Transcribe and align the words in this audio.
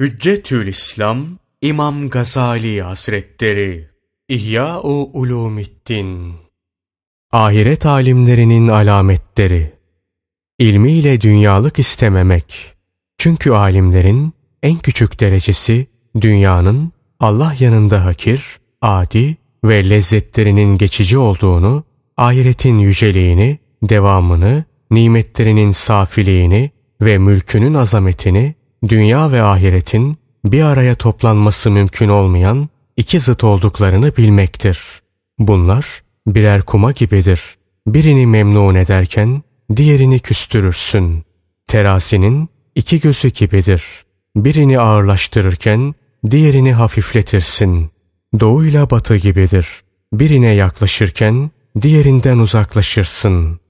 Hüccetül 0.00 0.66
İslam 0.66 1.26
İmam 1.62 2.08
Gazali 2.10 2.82
Hazretleri 2.82 3.88
İhya-u 4.28 5.10
Ulumiddin 5.12 6.32
Ahiret 7.32 7.86
alimlerinin 7.86 8.68
alametleri 8.68 9.72
İlmiyle 10.58 11.20
dünyalık 11.20 11.78
istememek. 11.78 12.74
Çünkü 13.18 13.50
alimlerin 13.50 14.32
en 14.62 14.78
küçük 14.78 15.20
derecesi 15.20 15.86
dünyanın 16.20 16.92
Allah 17.20 17.54
yanında 17.58 18.04
hakir, 18.04 18.58
adi 18.82 19.36
ve 19.64 19.90
lezzetlerinin 19.90 20.78
geçici 20.78 21.18
olduğunu, 21.18 21.84
ahiretin 22.16 22.78
yüceliğini, 22.78 23.58
devamını, 23.82 24.64
nimetlerinin 24.90 25.72
safiliğini 25.72 26.70
ve 27.00 27.18
mülkünün 27.18 27.74
azametini 27.74 28.54
dünya 28.88 29.32
ve 29.32 29.42
ahiretin 29.42 30.16
bir 30.44 30.62
araya 30.62 30.94
toplanması 30.94 31.70
mümkün 31.70 32.08
olmayan 32.08 32.68
iki 32.96 33.20
zıt 33.20 33.44
olduklarını 33.44 34.16
bilmektir. 34.16 34.78
Bunlar 35.38 36.02
birer 36.26 36.62
kuma 36.62 36.92
gibidir. 36.92 37.40
Birini 37.86 38.26
memnun 38.26 38.74
ederken 38.74 39.42
diğerini 39.76 40.20
küstürürsün. 40.20 41.24
Terazinin 41.66 42.48
iki 42.74 43.00
gözü 43.00 43.28
gibidir. 43.28 43.84
Birini 44.36 44.78
ağırlaştırırken 44.78 45.94
diğerini 46.30 46.72
hafifletirsin. 46.72 47.90
Doğuyla 48.40 48.90
batı 48.90 49.16
gibidir. 49.16 49.68
Birine 50.12 50.50
yaklaşırken 50.50 51.50
diğerinden 51.82 52.38
uzaklaşırsın. 52.38 53.60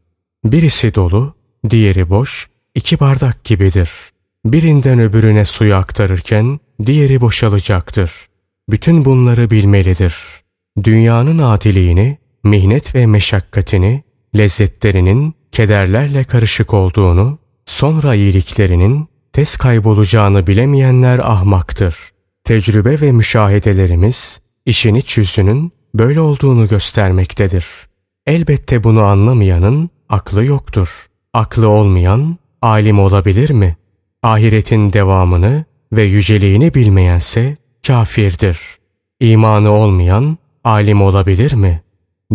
Birisi 0.44 0.94
dolu, 0.94 1.34
diğeri 1.70 2.10
boş, 2.10 2.48
iki 2.74 3.00
bardak 3.00 3.44
gibidir.'' 3.44 4.13
Birinden 4.44 4.98
öbürüne 4.98 5.44
suyu 5.44 5.74
aktarırken 5.74 6.60
diğeri 6.86 7.20
boşalacaktır. 7.20 8.12
Bütün 8.70 9.04
bunları 9.04 9.50
bilmelidir. 9.50 10.16
Dünyanın 10.84 11.38
adiliğini, 11.38 12.18
mihnet 12.44 12.94
ve 12.94 13.06
meşakkatini, 13.06 14.02
lezzetlerinin 14.36 15.34
kederlerle 15.52 16.24
karışık 16.24 16.74
olduğunu, 16.74 17.38
sonra 17.66 18.14
iyiliklerinin 18.14 19.08
tez 19.32 19.56
kaybolacağını 19.56 20.46
bilemeyenler 20.46 21.18
ahmaktır. 21.18 21.96
Tecrübe 22.44 23.00
ve 23.00 23.12
müşahedelerimiz 23.12 24.40
işin 24.66 24.94
iç 24.94 25.18
yüzünün 25.18 25.72
böyle 25.94 26.20
olduğunu 26.20 26.68
göstermektedir. 26.68 27.66
Elbette 28.26 28.84
bunu 28.84 29.02
anlamayanın 29.02 29.90
aklı 30.08 30.44
yoktur. 30.44 31.06
Aklı 31.32 31.68
olmayan 31.68 32.38
alim 32.62 32.98
olabilir 32.98 33.50
mi?'' 33.50 33.83
Ahiretin 34.24 34.92
devamını 34.92 35.64
ve 35.92 36.02
yüceliğini 36.02 36.74
bilmeyense 36.74 37.56
kafirdir. 37.86 38.58
İmanı 39.20 39.70
olmayan 39.70 40.38
alim 40.64 41.02
olabilir 41.02 41.52
mi? 41.52 41.82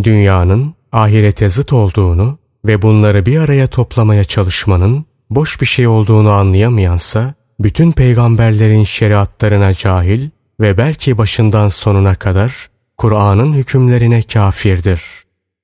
Dünyanın 0.04 0.74
ahirete 0.92 1.50
zıt 1.50 1.74
olduğunu 1.74 2.38
ve 2.66 2.82
bunları 2.82 3.26
bir 3.26 3.40
araya 3.40 3.68
toplamaya 3.68 4.24
çalışmanın 4.24 5.06
boş 5.30 5.62
bir 5.62 5.66
şey 5.66 5.88
olduğunu 5.88 6.32
anlayamayansa, 6.32 7.34
bütün 7.60 7.92
peygamberlerin 7.92 8.84
şeriatlarına 8.84 9.74
cahil 9.74 10.30
ve 10.60 10.78
belki 10.78 11.18
başından 11.18 11.68
sonuna 11.68 12.16
kadar 12.16 12.70
Kur'an'ın 12.98 13.54
hükümlerine 13.54 14.22
kafirdir. 14.22 15.02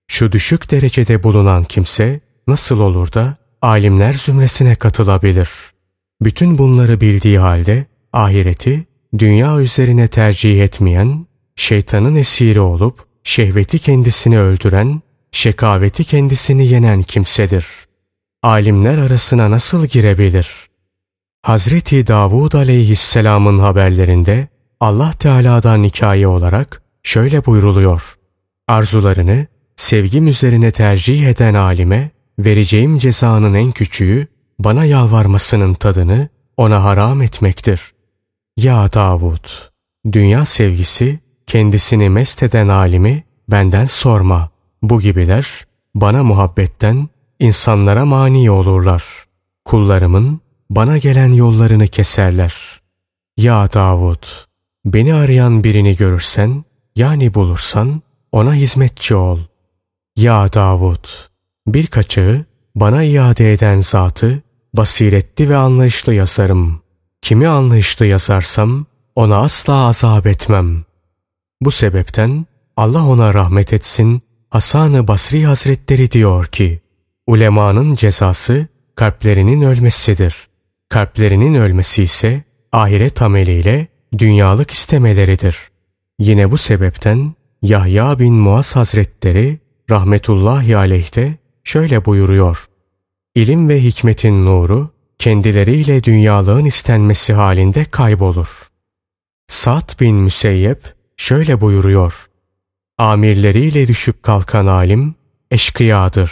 Şu 0.07 0.31
düşük 0.31 0.71
derecede 0.71 1.23
bulunan 1.23 1.63
kimse 1.63 2.19
nasıl 2.47 2.79
olur 2.79 3.13
da 3.13 3.35
alimler 3.61 4.13
zümresine 4.13 4.75
katılabilir? 4.75 5.74
Bütün 6.21 6.57
bunları 6.57 7.01
bildiği 7.01 7.39
halde 7.39 7.85
ahireti 8.13 8.85
dünya 9.17 9.59
üzerine 9.59 10.07
tercih 10.07 10.61
etmeyen, 10.61 11.25
şeytanın 11.55 12.15
esiri 12.15 12.59
olup 12.59 13.05
şehveti 13.23 13.79
kendisini 13.79 14.39
öldüren, 14.39 15.01
şekaveti 15.31 16.03
kendisini 16.03 16.67
yenen 16.67 17.03
kimsedir. 17.03 17.65
Alimler 18.43 18.97
arasına 18.97 19.51
nasıl 19.51 19.85
girebilir? 19.85 20.67
Hazreti 21.41 22.07
Davud 22.07 22.53
aleyhisselamın 22.53 23.59
haberlerinde 23.59 24.47
Allah 24.79 25.11
Teala'dan 25.11 25.83
hikaye 25.83 26.27
olarak 26.27 26.81
şöyle 27.03 27.45
buyruluyor. 27.45 28.15
Arzularını 28.67 29.47
sevgim 29.75 30.27
üzerine 30.27 30.71
tercih 30.71 31.27
eden 31.27 31.53
alime 31.53 32.11
vereceğim 32.39 32.97
cezanın 32.97 33.53
en 33.53 33.71
küçüğü 33.71 34.27
bana 34.59 34.85
yalvarmasının 34.85 35.73
tadını 35.73 36.29
ona 36.57 36.83
haram 36.83 37.21
etmektir. 37.21 37.81
Ya 38.57 38.93
Davud! 38.93 39.49
Dünya 40.11 40.45
sevgisi 40.45 41.19
kendisini 41.47 42.09
mest 42.09 42.43
eden 42.43 42.67
alimi 42.67 43.23
benden 43.49 43.85
sorma. 43.85 44.49
Bu 44.81 44.99
gibiler 44.99 45.65
bana 45.95 46.23
muhabbetten 46.23 47.09
insanlara 47.39 48.05
mani 48.05 48.51
olurlar. 48.51 49.03
Kullarımın 49.65 50.41
bana 50.69 50.97
gelen 50.97 51.31
yollarını 51.33 51.87
keserler. 51.87 52.55
Ya 53.37 53.73
Davud! 53.73 54.23
Beni 54.85 55.13
arayan 55.13 55.63
birini 55.63 55.95
görürsen, 55.95 56.63
yani 56.95 57.33
bulursan 57.33 58.01
ona 58.31 58.53
hizmetçi 58.53 59.15
ol. 59.15 59.39
Ya 60.15 60.53
Davud! 60.53 61.05
Bir 61.67 61.87
kaçağı 61.87 62.45
bana 62.75 63.03
iade 63.03 63.53
eden 63.53 63.79
zatı 63.79 64.41
basiretli 64.73 65.49
ve 65.49 65.55
anlayışlı 65.55 66.13
yazarım. 66.13 66.81
Kimi 67.21 67.47
anlayışlı 67.47 68.05
yazarsam 68.05 68.85
ona 69.15 69.37
asla 69.37 69.73
azap 69.73 70.27
etmem. 70.27 70.85
Bu 71.61 71.71
sebepten 71.71 72.45
Allah 72.77 73.05
ona 73.05 73.33
rahmet 73.33 73.73
etsin 73.73 74.21
Hasan-ı 74.49 75.07
Basri 75.07 75.45
Hazretleri 75.45 76.11
diyor 76.11 76.45
ki 76.45 76.81
ulemanın 77.27 77.95
cezası 77.95 78.67
kalplerinin 78.95 79.61
ölmesidir. 79.61 80.35
Kalplerinin 80.89 81.53
ölmesi 81.53 82.03
ise 82.03 82.43
ahiret 82.71 83.21
ameliyle 83.21 83.87
dünyalık 84.17 84.71
istemeleridir. 84.71 85.57
Yine 86.19 86.51
bu 86.51 86.57
sebepten 86.57 87.33
Yahya 87.61 88.19
bin 88.19 88.33
Muaz 88.33 88.75
Hazretleri 88.75 89.59
rahmetullahi 89.89 90.77
aleyhte 90.77 91.37
şöyle 91.65 92.05
buyuruyor. 92.05 92.67
İlim 93.35 93.69
ve 93.69 93.83
hikmetin 93.83 94.45
nuru 94.45 94.89
kendileriyle 95.19 96.03
dünyalığın 96.03 96.65
istenmesi 96.65 97.33
halinde 97.33 97.85
kaybolur. 97.85 98.69
Sa'd 99.47 99.99
bin 99.99 100.15
Müseyyep 100.15 100.93
şöyle 101.17 101.61
buyuruyor. 101.61 102.27
Amirleriyle 102.97 103.87
düşüp 103.87 104.23
kalkan 104.23 104.65
alim 104.65 105.15
eşkıyadır. 105.51 106.31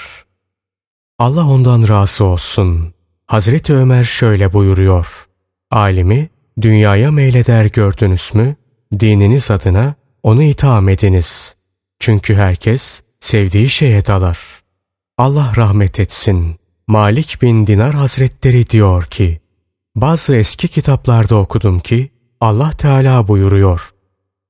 Allah 1.20 1.48
ondan 1.48 1.88
razı 1.88 2.24
olsun. 2.24 2.94
Hazreti 3.28 3.74
Ömer 3.74 4.04
şöyle 4.04 4.54
buyuruyor. 4.54 5.28
Alimi 5.72 6.30
dünyaya 6.62 7.12
meyleder 7.12 7.66
gördünüz 7.66 8.32
mü? 8.34 8.56
Dininiz 9.00 9.52
adına 9.52 9.96
onu 10.24 10.44
itham 10.44 10.90
ediniz. 10.90 11.56
Çünkü 12.00 12.36
herkes 12.36 13.02
sevdiği 13.20 13.70
şeye 13.70 14.06
dalar. 14.06 14.62
Allah 15.18 15.53
rahmet 15.57 16.00
etsin. 16.00 16.56
Malik 16.88 17.41
bin 17.41 17.68
Dinar 17.68 17.94
Hazretleri 17.94 18.69
diyor 18.69 19.03
ki, 19.03 19.41
bazı 19.96 20.35
eski 20.35 20.68
kitaplarda 20.68 21.35
okudum 21.35 21.79
ki 21.79 22.12
Allah 22.41 22.72
Teala 22.72 23.28
buyuruyor. 23.28 23.94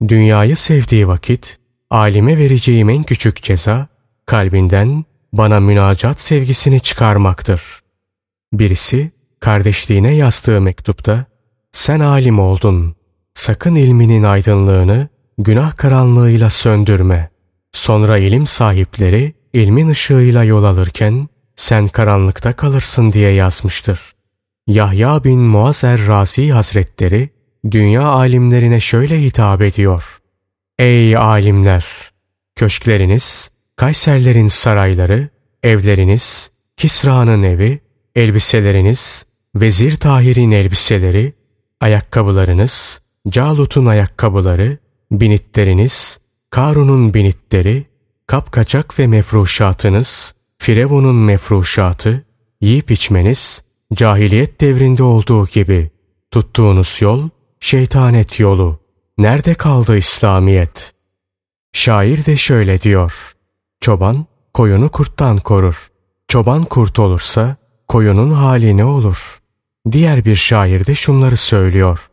Dünyayı 0.07 0.55
sevdiği 0.55 1.07
vakit 1.07 1.59
alime 1.89 2.37
vereceğim 2.37 2.89
en 2.89 3.03
küçük 3.03 3.43
ceza 3.43 3.87
kalbinden 4.25 5.05
bana 5.33 5.59
münacat 5.59 6.19
sevgisini 6.21 6.79
çıkarmaktır. 6.79 7.61
Birisi 8.53 9.11
kardeşliğine 9.39 10.15
yazdığı 10.15 10.61
mektupta 10.61 11.25
sen 11.71 11.99
alim 11.99 12.39
oldun. 12.39 12.95
Sakın 13.33 13.75
ilminin 13.75 14.23
aydınlığını 14.23 15.07
günah 15.37 15.77
karanlığıyla 15.77 16.49
söndürme. 16.49 17.29
Sonra 17.71 18.17
ilim 18.17 18.47
sahipleri 18.47 19.33
ilmin 19.53 19.89
ışığıyla 19.89 20.43
yol 20.43 20.63
alırken 20.63 21.27
sen 21.55 21.87
karanlıkta 21.87 22.53
kalırsın 22.53 23.11
diye 23.11 23.31
yazmıştır. 23.31 23.99
Yahya 24.67 25.23
bin 25.23 25.39
Muazzer 25.39 26.07
Razi 26.07 26.51
Hazretleri 26.51 27.29
dünya 27.71 28.03
alimlerine 28.03 28.79
şöyle 28.79 29.21
hitap 29.21 29.61
ediyor. 29.61 30.17
Ey 30.79 31.17
alimler! 31.17 31.85
Köşkleriniz, 32.55 33.49
Kayserlerin 33.75 34.47
sarayları, 34.47 35.29
evleriniz, 35.63 36.51
Kisra'nın 36.77 37.43
evi, 37.43 37.79
elbiseleriniz, 38.15 39.25
Vezir 39.55 39.97
Tahir'in 39.97 40.51
elbiseleri, 40.51 41.33
ayakkabılarınız, 41.81 43.01
Calut'un 43.29 43.85
ayakkabıları, 43.85 44.77
binitleriniz, 45.11 46.19
Karun'un 46.49 47.13
binitleri, 47.13 47.85
kapkaçak 48.33 48.99
ve 48.99 49.07
mefruşatınız, 49.07 50.33
Firavun'un 50.57 51.15
mefruşatı, 51.15 52.25
yiyip 52.61 52.91
içmeniz, 52.91 53.63
cahiliyet 53.93 54.61
devrinde 54.61 55.03
olduğu 55.03 55.47
gibi 55.47 55.91
Tuttuğunuz 56.31 56.97
yol 57.01 57.29
şeytanet 57.59 58.39
yolu. 58.39 58.79
Nerede 59.17 59.53
kaldı 59.53 59.97
İslamiyet? 59.97 60.93
Şair 61.73 62.25
de 62.25 62.37
şöyle 62.37 62.81
diyor. 62.81 63.33
Çoban 63.81 64.25
koyunu 64.53 64.89
kurttan 64.89 65.37
korur. 65.37 65.91
Çoban 66.27 66.65
kurt 66.65 66.99
olursa 66.99 67.55
koyunun 67.87 68.31
hali 68.31 68.77
ne 68.77 68.85
olur? 68.85 69.41
Diğer 69.91 70.25
bir 70.25 70.35
şair 70.35 70.85
de 70.85 70.95
şunları 70.95 71.37
söylüyor. 71.37 72.09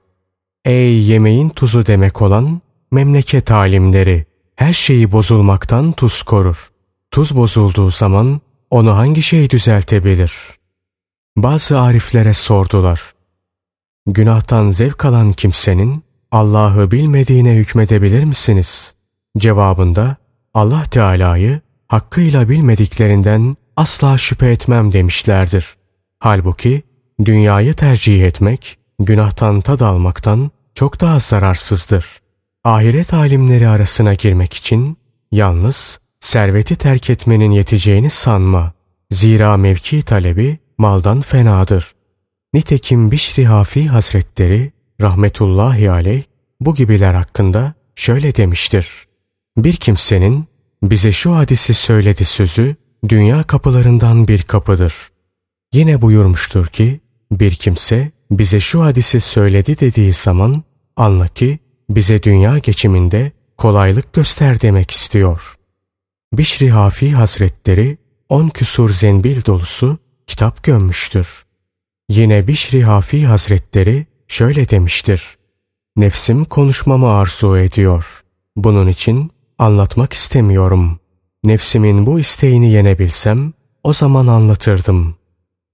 Ey 0.64 1.02
yemeğin 1.02 1.48
tuzu 1.48 1.86
demek 1.86 2.22
olan 2.22 2.60
memleket 2.90 3.50
alimleri, 3.50 4.29
her 4.60 4.72
şeyi 4.72 5.12
bozulmaktan 5.12 5.92
tuz 5.92 6.22
korur. 6.22 6.70
Tuz 7.10 7.36
bozulduğu 7.36 7.90
zaman 7.90 8.40
onu 8.70 8.96
hangi 8.96 9.22
şey 9.22 9.50
düzeltebilir? 9.50 10.32
Bazı 11.36 11.80
ariflere 11.80 12.34
sordular. 12.34 13.00
Günahtan 14.06 14.68
zevk 14.68 15.04
alan 15.04 15.32
kimsenin 15.32 16.04
Allah'ı 16.30 16.90
bilmediğine 16.90 17.54
hükmedebilir 17.54 18.24
misiniz? 18.24 18.94
Cevabında 19.38 20.16
Allah 20.54 20.84
Teala'yı 20.84 21.60
hakkıyla 21.88 22.48
bilmediklerinden 22.48 23.56
asla 23.76 24.18
şüphe 24.18 24.50
etmem 24.50 24.92
demişlerdir. 24.92 25.66
Halbuki 26.18 26.82
dünyayı 27.24 27.74
tercih 27.74 28.24
etmek, 28.24 28.78
günahtan 28.98 29.60
tad 29.60 29.80
almaktan 29.80 30.50
çok 30.74 31.00
daha 31.00 31.18
zararsızdır. 31.18 32.19
Ahiret 32.64 33.14
alimleri 33.14 33.68
arasına 33.68 34.14
girmek 34.14 34.52
için 34.54 34.96
yalnız 35.32 36.00
serveti 36.20 36.76
terk 36.76 37.10
etmenin 37.10 37.50
yeteceğini 37.50 38.10
sanma. 38.10 38.72
Zira 39.10 39.56
mevki 39.56 40.02
talebi 40.02 40.58
maldan 40.78 41.20
fenadır. 41.20 41.92
Nitekim 42.54 43.10
Bişri 43.10 43.46
Hafi 43.46 43.88
Hazretleri 43.88 44.72
rahmetullahi 45.00 45.90
aleyh 45.90 46.22
bu 46.60 46.74
gibiler 46.74 47.14
hakkında 47.14 47.74
şöyle 47.94 48.34
demiştir. 48.34 48.88
Bir 49.56 49.76
kimsenin 49.76 50.46
bize 50.82 51.12
şu 51.12 51.36
hadisi 51.36 51.74
söyledi 51.74 52.24
sözü 52.24 52.76
dünya 53.08 53.42
kapılarından 53.42 54.28
bir 54.28 54.42
kapıdır. 54.42 54.94
Yine 55.72 56.02
buyurmuştur 56.02 56.66
ki 56.66 57.00
bir 57.32 57.54
kimse 57.54 58.10
bize 58.30 58.60
şu 58.60 58.82
hadisi 58.82 59.20
söyledi 59.20 59.80
dediği 59.80 60.12
zaman 60.12 60.62
anla 60.96 61.28
ki 61.28 61.58
bize 61.90 62.22
dünya 62.22 62.58
geçiminde 62.58 63.32
kolaylık 63.58 64.12
göster 64.12 64.60
demek 64.60 64.90
istiyor. 64.90 65.54
Bişri 66.32 66.70
Hafi 66.70 67.12
Hazretleri 67.12 67.98
on 68.28 68.48
küsur 68.48 68.90
zenbil 68.90 69.44
dolusu 69.44 69.98
kitap 70.26 70.62
gömmüştür. 70.62 71.44
Yine 72.08 72.46
Bişri 72.46 72.82
Hafi 72.82 73.26
Hazretleri 73.26 74.06
şöyle 74.28 74.68
demiştir. 74.68 75.36
Nefsim 75.96 76.44
konuşmamı 76.44 77.10
arzu 77.10 77.56
ediyor. 77.56 78.22
Bunun 78.56 78.88
için 78.88 79.30
anlatmak 79.58 80.12
istemiyorum. 80.12 81.00
Nefsimin 81.44 82.06
bu 82.06 82.20
isteğini 82.20 82.70
yenebilsem 82.70 83.52
o 83.84 83.92
zaman 83.92 84.26
anlatırdım. 84.26 85.16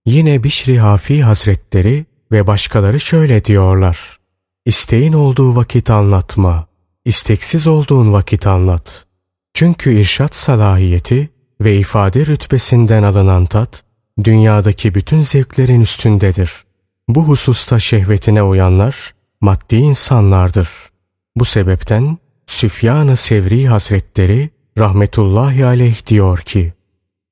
Yine 0.07 0.45
Bişri 0.45 0.79
Hafi 0.79 1.23
Hazretleri 1.23 2.07
ve 2.33 2.47
başkaları 2.47 3.01
şöyle 3.01 3.45
diyorlar. 3.45 4.19
İsteğin 4.67 5.13
olduğu 5.13 5.57
vakit 5.57 5.91
anlatma. 5.91 6.67
İsteksiz 7.05 7.67
olduğun 7.67 8.13
vakit 8.13 8.47
anlat. 8.47 9.07
Çünkü 9.55 10.01
irşat 10.01 10.37
salahiyeti 10.37 11.31
ve 11.61 11.77
ifade 11.77 12.27
rütbesinden 12.27 13.03
alınan 13.03 13.47
tat, 13.47 13.85
dünyadaki 14.25 14.95
bütün 14.95 15.21
zevklerin 15.21 15.81
üstündedir. 15.81 16.53
Bu 17.09 17.25
hususta 17.25 17.79
şehvetine 17.79 18.43
uyanlar, 18.43 19.15
maddi 19.41 19.77
insanlardır. 19.77 20.69
Bu 21.37 21.45
sebepten 21.45 22.19
Süfyan-ı 22.47 23.17
Sevri 23.17 23.67
Hazretleri 23.67 24.51
rahmetullahi 24.79 25.67
aleyh 25.67 26.07
diyor 26.07 26.39
ki, 26.39 26.73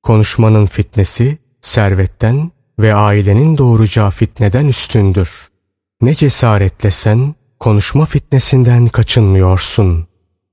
konuşmanın 0.02 0.66
fitnesi 0.66 1.38
servetten 1.60 2.50
ve 2.78 2.94
ailenin 2.94 3.58
doğuracağı 3.58 4.10
fitneden 4.10 4.66
üstündür. 4.66 5.53
Ne 6.04 6.14
cesaretle 6.14 6.90
sen 6.90 7.34
konuşma 7.60 8.06
fitnesinden 8.06 8.88
kaçınmıyorsun. 8.88 10.06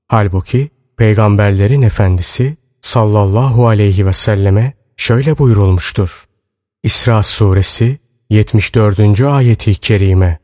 Halbuki 0.08 0.70
peygamberlerin 0.96 1.82
efendisi 1.82 2.56
sallallahu 2.80 3.68
aleyhi 3.68 4.06
ve 4.06 4.12
selleme 4.12 4.72
şöyle 4.96 5.38
buyurulmuştur. 5.38 6.24
İsra 6.82 7.22
suresi 7.22 7.98
74. 8.30 9.20
ayeti 9.20 9.74
kerime. 9.74 10.38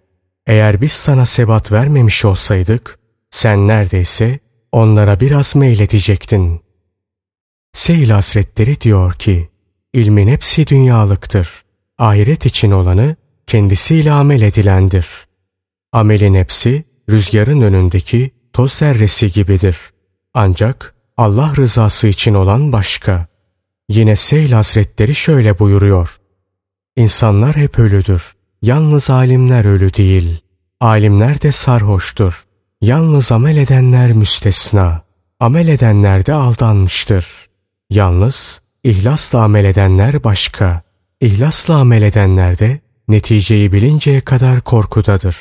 Eğer 0.47 0.81
biz 0.81 0.93
sana 0.93 1.27
sebat 1.27 1.73
vermemiş 1.73 2.25
olsaydık, 2.25 2.99
sen 3.31 3.69
neredeyse 3.69 4.39
onlara 4.73 5.21
biraz 5.21 5.57
meyledecektin. 5.57 6.61
Seyil 7.73 8.11
Hazretleri 8.11 8.81
diyor 8.81 9.13
ki, 9.13 9.49
ilmin 9.93 10.29
hepsi 10.29 10.67
dünyalıktır. 10.67 11.63
Ahiret 11.99 12.47
için 12.47 12.71
olanı 12.71 13.17
kendisiyle 13.49 14.13
amel 14.13 14.43
edilendir. 14.43 15.07
Amelin 15.93 16.35
hepsi 16.35 16.85
rüzgarın 17.11 17.61
önündeki 17.61 18.31
toz 18.53 18.73
zerresi 18.73 19.33
gibidir. 19.33 19.79
Ancak 20.35 20.95
Allah 21.17 21.53
rızası 21.57 22.07
için 22.07 22.35
olan 22.35 22.73
başka. 22.73 23.27
Yine 23.89 24.17
Seyl 24.17 24.53
Hazretleri 24.53 25.15
şöyle 25.15 25.59
buyuruyor. 25.59 26.17
İnsanlar 26.97 27.57
hep 27.57 27.79
ölüdür. 27.79 28.33
Yalnız 28.63 29.11
alimler 29.11 29.65
ölü 29.65 29.95
değil. 29.95 30.41
Alimler 30.81 31.41
de 31.43 31.53
sarhoştur. 31.53 32.45
Yalnız 32.81 33.33
amel 33.33 33.57
edenler 33.57 34.13
müstesna. 34.13 35.03
Amel 35.41 35.69
edenler 35.69 36.27
de 36.27 36.33
aldanmıştır. 36.33 37.27
Yalnız 37.91 38.61
ihlasla 38.85 39.43
amel 39.43 39.65
edenler 39.65 40.25
başka. 40.25 40.83
İhlasla 41.21 41.75
amel 41.77 42.03
edenler 42.03 42.59
de 42.59 42.81
neticeyi 43.09 43.73
bilinceye 43.73 44.21
kadar 44.21 44.61
korkudadır. 44.61 45.37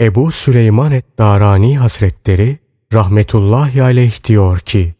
Ebu 0.00 0.32
Süleyman 0.32 0.92
et-Darani 0.92 1.78
Hazretleri 1.78 2.58
rahmetullahi 2.92 3.82
aleyh 3.82 4.24
diyor 4.24 4.60
ki, 4.60 4.94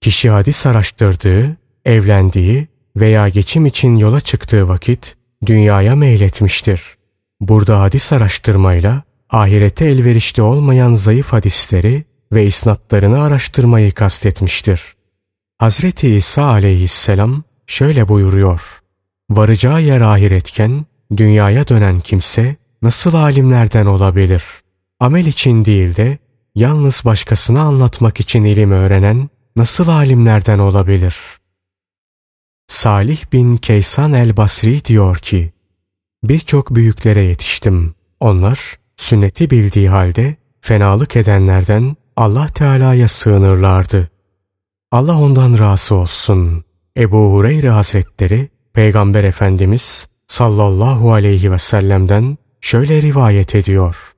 kişi 0.00 0.30
hadis 0.30 0.66
araştırdığı, 0.66 1.56
evlendiği 1.84 2.68
veya 2.96 3.28
geçim 3.28 3.66
için 3.66 3.96
yola 3.96 4.20
çıktığı 4.20 4.68
vakit 4.68 5.16
dünyaya 5.46 5.96
meyletmiştir. 5.96 6.82
Burada 7.40 7.80
hadis 7.80 8.12
araştırmayla 8.12 9.02
ahirete 9.30 9.84
elverişli 9.84 10.42
olmayan 10.42 10.94
zayıf 10.94 11.32
hadisleri 11.32 12.04
ve 12.32 12.46
isnatlarını 12.46 13.22
araştırmayı 13.22 13.92
kastetmiştir. 13.92 14.82
Hazreti 15.58 16.14
İsa 16.14 16.44
aleyhisselam 16.44 17.42
şöyle 17.66 18.08
buyuruyor. 18.08 18.80
Varacağı 19.30 19.82
yer 19.82 20.00
ahiretken 20.00 20.86
dünyaya 21.16 21.68
dönen 21.68 22.00
kimse 22.00 22.56
nasıl 22.82 23.14
alimlerden 23.14 23.86
olabilir? 23.86 24.42
Amel 25.00 25.26
için 25.26 25.64
değil 25.64 25.96
de 25.96 26.18
yalnız 26.54 27.02
başkasına 27.04 27.62
anlatmak 27.62 28.20
için 28.20 28.44
ilim 28.44 28.70
öğrenen 28.70 29.28
nasıl 29.56 29.88
alimlerden 29.88 30.58
olabilir? 30.58 31.16
Salih 32.68 33.32
bin 33.32 33.56
Keysan 33.56 34.12
el-Basri 34.12 34.84
diyor 34.84 35.16
ki, 35.16 35.52
Birçok 36.24 36.74
büyüklere 36.74 37.22
yetiştim. 37.22 37.94
Onlar 38.20 38.78
sünneti 38.96 39.50
bildiği 39.50 39.88
halde 39.88 40.36
fenalık 40.60 41.16
edenlerden 41.16 41.96
Allah 42.16 42.46
Teala'ya 42.46 43.08
sığınırlardı. 43.08 44.08
Allah 44.92 45.20
ondan 45.20 45.58
razı 45.58 45.94
olsun. 45.94 46.64
Ebu 46.96 47.32
Hureyre 47.32 47.70
Hazretleri 47.70 48.48
Peygamber 48.72 49.24
Efendimiz 49.24 50.07
sallallahu 50.28 51.12
aleyhi 51.12 51.52
ve 51.52 51.58
sellem'den 51.58 52.38
şöyle 52.60 53.02
rivayet 53.02 53.54
ediyor. 53.54 54.12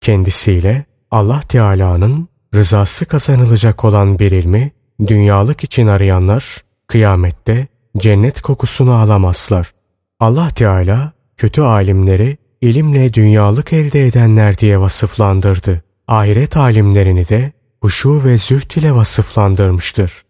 Kendisiyle 0.00 0.84
Allah 1.10 1.40
Teala'nın 1.40 2.28
rızası 2.54 3.06
kazanılacak 3.06 3.84
olan 3.84 4.18
bir 4.18 4.32
ilmi 4.32 4.72
dünyalık 5.06 5.64
için 5.64 5.86
arayanlar 5.86 6.64
kıyamette 6.86 7.66
cennet 7.98 8.40
kokusunu 8.40 8.92
alamazlar. 8.92 9.72
Allah 10.20 10.48
Teala 10.48 11.12
kötü 11.36 11.62
alimleri 11.62 12.36
ilimle 12.60 13.14
dünyalık 13.14 13.72
elde 13.72 14.06
edenler 14.06 14.58
diye 14.58 14.80
vasıflandırdı. 14.80 15.82
Ahiret 16.08 16.56
alimlerini 16.56 17.28
de 17.28 17.52
huşu 17.80 18.24
ve 18.24 18.38
zühd 18.38 18.70
ile 18.70 18.94
vasıflandırmıştır. 18.94 20.22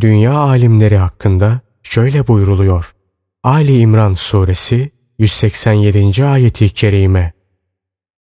Dünya 0.00 0.32
alimleri 0.32 0.96
hakkında 0.96 1.60
şöyle 1.82 2.26
buyruluyor. 2.26 2.95
Ali 3.46 3.78
İmran 3.78 4.14
Suresi 4.14 4.90
187. 5.18 6.24
ayeti 6.26 6.68
kerime. 6.68 7.32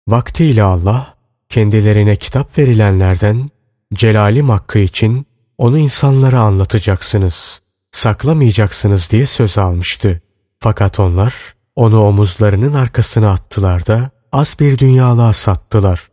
Vaktiyle 0.09 0.63
Allah 0.63 1.15
kendilerine 1.49 2.17
kitap 2.17 2.59
verilenlerden 2.59 3.51
celalim 3.95 4.49
hakkı 4.49 4.79
için 4.79 5.27
onu 5.59 5.79
insanlara 5.79 6.41
anlatacaksınız, 6.41 7.63
saklamayacaksınız 7.91 9.11
diye 9.11 9.27
söz 9.27 9.59
almıştı. 9.59 10.21
Fakat 10.61 11.01
onlar 11.01 11.35
onu 11.77 12.01
omuzlarının 12.01 12.75
arkasına 12.75 13.33
attılar 13.33 13.87
da 13.87 14.11
az 14.33 14.57
bir 14.61 14.79
dünyalığa 14.79 15.33
sattılar. 15.33 16.09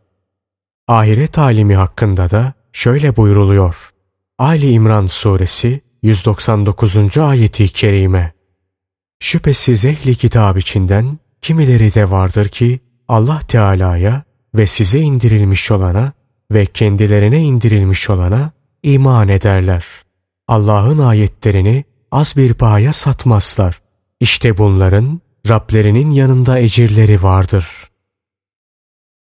Ahiret 0.88 1.38
alimi 1.38 1.76
hakkında 1.76 2.30
da 2.30 2.52
şöyle 2.72 3.16
buyruluyor. 3.16 3.90
Ali 4.38 4.70
İmran 4.70 5.06
suresi 5.06 5.80
199. 6.02 7.18
ayeti 7.18 7.68
kerime. 7.68 8.41
Şüphesiz 9.22 9.84
ehli 9.84 10.14
kitap 10.14 10.58
içinden 10.58 11.18
kimileri 11.40 11.94
de 11.94 12.10
vardır 12.10 12.48
ki 12.48 12.80
Allah 13.08 13.40
Teala'ya 13.48 14.22
ve 14.54 14.66
size 14.66 14.98
indirilmiş 14.98 15.70
olana 15.70 16.12
ve 16.52 16.66
kendilerine 16.66 17.42
indirilmiş 17.42 18.10
olana 18.10 18.50
iman 18.82 19.28
ederler. 19.28 19.84
Allah'ın 20.48 20.98
ayetlerini 20.98 21.84
az 22.12 22.36
bir 22.36 22.54
pahaya 22.54 22.92
satmazlar. 22.92 23.78
İşte 24.20 24.58
bunların 24.58 25.20
Rablerinin 25.48 26.10
yanında 26.10 26.58
ecirleri 26.58 27.22
vardır. 27.22 27.66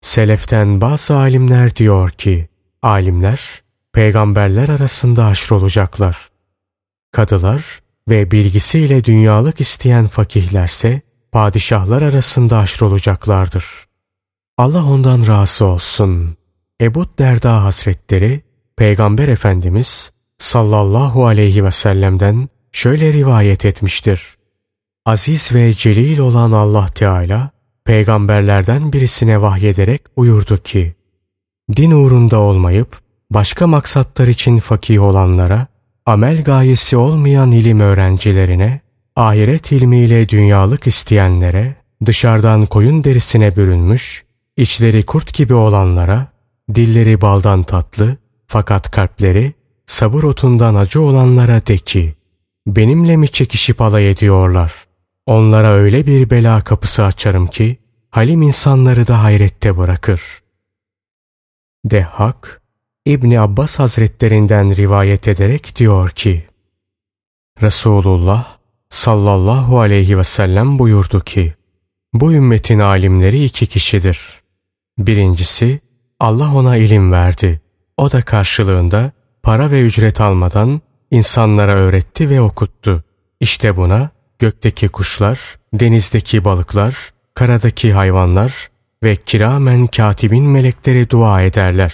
Seleften 0.01 0.81
bazı 0.81 1.15
alimler 1.15 1.75
diyor 1.75 2.09
ki, 2.09 2.49
alimler 2.81 3.63
peygamberler 3.93 4.69
arasında 4.69 5.25
haşrolacaklar. 5.25 6.29
Kadılar 7.11 7.81
ve 8.09 8.31
bilgisiyle 8.31 9.03
dünyalık 9.03 9.61
isteyen 9.61 10.07
fakihlerse 10.07 11.01
padişahlar 11.31 12.01
arasında 12.01 12.59
haşrolacaklardır. 12.59 13.65
Allah 14.57 14.85
ondan 14.85 15.27
razı 15.27 15.65
olsun. 15.65 16.37
Ebu 16.81 17.05
Derda 17.19 17.63
Hazretleri 17.63 18.41
Peygamber 18.77 19.27
Efendimiz 19.27 20.11
sallallahu 20.37 21.25
aleyhi 21.25 21.65
ve 21.65 21.71
sellem'den 21.71 22.49
şöyle 22.71 23.13
rivayet 23.13 23.65
etmiştir. 23.65 24.35
Aziz 25.05 25.53
ve 25.53 25.73
celil 25.73 26.19
olan 26.19 26.51
Allah 26.51 26.87
Teala 26.87 27.51
peygamberlerden 27.85 28.93
birisine 28.93 29.41
vahyederek 29.41 30.17
buyurdu 30.17 30.57
ki 30.57 30.95
Din 31.75 31.91
uğrunda 31.91 32.39
olmayıp 32.39 32.99
başka 33.31 33.67
maksatlar 33.67 34.27
için 34.27 34.57
fakih 34.57 35.01
olanlara, 35.01 35.67
amel 36.05 36.43
gayesi 36.43 36.97
olmayan 36.97 37.51
ilim 37.51 37.79
öğrencilerine, 37.79 38.81
ahiret 39.15 39.71
ilmiyle 39.71 40.29
dünyalık 40.29 40.87
isteyenlere, 40.87 41.75
dışarıdan 42.05 42.65
koyun 42.65 43.03
derisine 43.03 43.55
bürünmüş, 43.55 44.23
içleri 44.57 45.03
kurt 45.03 45.33
gibi 45.33 45.53
olanlara, 45.53 46.27
dilleri 46.75 47.21
baldan 47.21 47.63
tatlı 47.63 48.17
fakat 48.47 48.91
kalpleri 48.91 49.53
sabır 49.85 50.23
otundan 50.23 50.75
acı 50.75 51.01
olanlara 51.01 51.65
de 51.65 51.77
ki, 51.77 52.15
benimle 52.67 53.17
mi 53.17 53.29
çekişip 53.29 53.81
alay 53.81 54.11
ediyorlar? 54.11 54.73
Onlara 55.25 55.71
öyle 55.71 56.07
bir 56.07 56.29
bela 56.29 56.63
kapısı 56.63 57.03
açarım 57.05 57.47
ki, 57.47 57.77
halim 58.09 58.41
insanları 58.41 59.07
da 59.07 59.23
hayrette 59.23 59.77
bırakır. 59.77 60.21
Dehhak, 61.85 62.60
İbni 63.05 63.39
Abbas 63.39 63.79
Hazretlerinden 63.79 64.75
rivayet 64.75 65.27
ederek 65.27 65.75
diyor 65.75 66.09
ki, 66.09 66.47
Resulullah 67.61 68.57
sallallahu 68.89 69.79
aleyhi 69.79 70.17
ve 70.17 70.23
sellem 70.23 70.79
buyurdu 70.79 71.19
ki, 71.19 71.53
bu 72.13 72.33
ümmetin 72.33 72.79
alimleri 72.79 73.43
iki 73.43 73.65
kişidir. 73.65 74.41
Birincisi, 74.97 75.79
Allah 76.19 76.55
ona 76.55 76.77
ilim 76.77 77.11
verdi. 77.11 77.61
O 77.97 78.11
da 78.11 78.21
karşılığında 78.21 79.11
para 79.43 79.71
ve 79.71 79.81
ücret 79.81 80.21
almadan 80.21 80.81
insanlara 81.11 81.73
öğretti 81.73 82.29
ve 82.29 82.41
okuttu. 82.41 83.03
İşte 83.39 83.77
buna 83.77 84.09
gökteki 84.39 84.87
kuşlar, 84.87 85.39
denizdeki 85.73 86.45
balıklar, 86.45 87.13
karadaki 87.33 87.93
hayvanlar 87.93 88.69
ve 89.03 89.15
kiramen 89.15 89.87
katibin 89.87 90.43
melekleri 90.43 91.09
dua 91.09 91.41
ederler. 91.41 91.93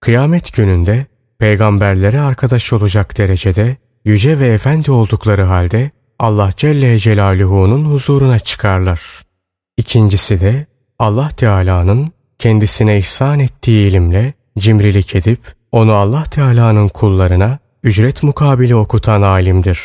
Kıyamet 0.00 0.52
gününde 0.52 1.06
peygamberlere 1.38 2.20
arkadaş 2.20 2.72
olacak 2.72 3.18
derecede 3.18 3.76
yüce 4.04 4.38
ve 4.38 4.46
efendi 4.46 4.90
oldukları 4.90 5.42
halde 5.42 5.90
Allah 6.18 6.50
Celle 6.56 6.98
Celaluhu'nun 6.98 7.84
huzuruna 7.84 8.38
çıkarlar. 8.38 9.00
İkincisi 9.76 10.40
de 10.40 10.66
Allah 10.98 11.28
Teala'nın 11.28 12.12
kendisine 12.38 12.98
ihsan 12.98 13.40
ettiği 13.40 13.88
ilimle 13.88 14.34
cimrilik 14.58 15.14
edip 15.14 15.40
onu 15.72 15.92
Allah 15.92 16.24
Teala'nın 16.24 16.88
kullarına 16.88 17.58
ücret 17.82 18.22
mukabili 18.22 18.74
okutan 18.74 19.22
alimdir. 19.22 19.80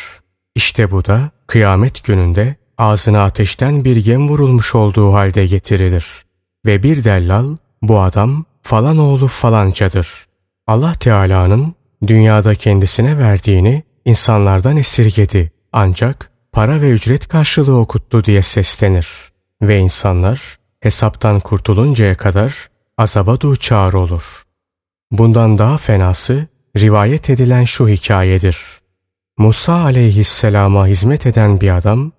İşte 0.54 0.90
bu 0.90 1.04
da 1.04 1.30
kıyamet 1.46 2.04
gününde 2.04 2.56
ağzına 2.78 3.24
ateşten 3.24 3.84
bir 3.84 3.96
gem 3.96 4.28
vurulmuş 4.28 4.74
olduğu 4.74 5.12
halde 5.12 5.46
getirilir. 5.46 6.06
Ve 6.66 6.82
bir 6.82 7.04
dellal 7.04 7.56
bu 7.88 8.00
adam 8.00 8.44
falan 8.62 8.98
oğlu 8.98 9.26
falancadır. 9.26 10.26
Allah 10.66 10.94
Teala'nın 10.94 11.74
dünyada 12.06 12.54
kendisine 12.54 13.18
verdiğini 13.18 13.82
insanlardan 14.04 14.76
esirgedi. 14.76 15.50
Ancak 15.72 16.30
para 16.52 16.80
ve 16.80 16.90
ücret 16.90 17.28
karşılığı 17.28 17.78
okuttu 17.78 18.24
diye 18.24 18.42
seslenir. 18.42 19.08
Ve 19.62 19.78
insanlar 19.78 20.56
hesaptan 20.80 21.40
kurtuluncaya 21.40 22.16
kadar 22.16 22.68
azaba 22.98 23.40
duçar 23.40 23.92
olur. 23.92 24.42
Bundan 25.10 25.58
daha 25.58 25.78
fenası 25.78 26.46
rivayet 26.76 27.30
edilen 27.30 27.64
şu 27.64 27.88
hikayedir. 27.88 28.58
Musa 29.38 29.74
aleyhisselama 29.74 30.86
hizmet 30.86 31.26
eden 31.26 31.60
bir 31.60 31.76
adam 31.76 32.12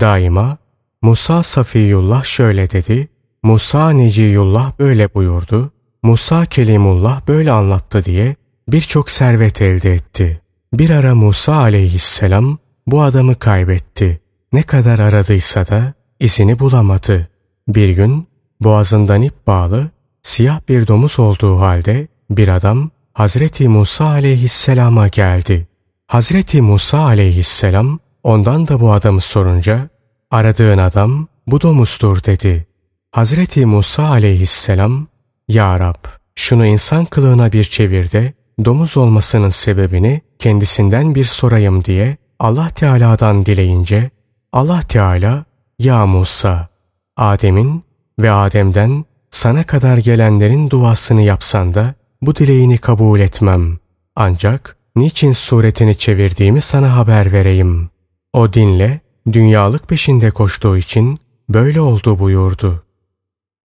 daima 0.00 0.56
Musa 1.02 1.42
Safiyullah 1.42 2.24
şöyle 2.24 2.70
dedi, 2.70 3.08
Musa 3.44 3.90
Neciyullah 3.90 4.72
böyle 4.78 5.14
buyurdu, 5.14 5.70
Musa 6.02 6.46
Kelimullah 6.46 7.28
böyle 7.28 7.52
anlattı 7.52 8.04
diye 8.04 8.36
birçok 8.68 9.10
servet 9.10 9.62
elde 9.62 9.94
etti. 9.94 10.40
Bir 10.72 10.90
ara 10.90 11.14
Musa 11.14 11.54
aleyhisselam 11.54 12.58
bu 12.86 13.02
adamı 13.02 13.38
kaybetti. 13.38 14.20
Ne 14.52 14.62
kadar 14.62 14.98
aradıysa 14.98 15.66
da 15.66 15.94
izini 16.20 16.58
bulamadı. 16.58 17.28
Bir 17.68 17.88
gün 17.88 18.28
boğazından 18.60 19.22
ip 19.22 19.46
bağlı, 19.46 19.90
siyah 20.22 20.60
bir 20.68 20.86
domuz 20.86 21.18
olduğu 21.18 21.60
halde 21.60 22.08
bir 22.30 22.48
adam 22.48 22.90
Hazreti 23.12 23.68
Musa 23.68 24.04
aleyhisselama 24.04 25.08
geldi. 25.08 25.68
Hazreti 26.06 26.62
Musa 26.62 26.98
aleyhisselam 26.98 27.98
ondan 28.22 28.68
da 28.68 28.80
bu 28.80 28.92
adamı 28.92 29.20
sorunca 29.20 29.88
aradığın 30.30 30.78
adam 30.78 31.26
bu 31.46 31.60
domuzdur 31.60 32.24
dedi. 32.24 32.66
Hazreti 33.14 33.66
Musa 33.66 34.08
aleyhisselam 34.08 35.06
Ya 35.48 35.80
Rab 35.80 36.04
şunu 36.34 36.66
insan 36.66 37.04
kılığına 37.04 37.52
bir 37.52 37.64
çevir 37.64 38.10
de 38.10 38.32
domuz 38.64 38.96
olmasının 38.96 39.48
sebebini 39.48 40.20
kendisinden 40.38 41.14
bir 41.14 41.24
sorayım 41.24 41.84
diye 41.84 42.16
Allah 42.38 42.68
Teala'dan 42.68 43.46
dileyince 43.46 44.10
Allah 44.52 44.80
Teala 44.80 45.44
Ya 45.78 46.06
Musa 46.06 46.68
Adem'in 47.16 47.84
ve 48.18 48.30
Adem'den 48.30 49.04
sana 49.30 49.64
kadar 49.64 49.96
gelenlerin 49.96 50.70
duasını 50.70 51.22
yapsan 51.22 51.74
da 51.74 51.94
bu 52.22 52.36
dileğini 52.36 52.78
kabul 52.78 53.20
etmem. 53.20 53.78
Ancak 54.16 54.76
niçin 54.96 55.32
suretini 55.32 55.98
çevirdiğimi 55.98 56.60
sana 56.60 56.96
haber 56.96 57.32
vereyim. 57.32 57.90
O 58.32 58.52
dinle 58.52 59.00
dünyalık 59.32 59.88
peşinde 59.88 60.30
koştuğu 60.30 60.76
için 60.76 61.18
böyle 61.48 61.80
oldu 61.80 62.18
buyurdu. 62.18 62.84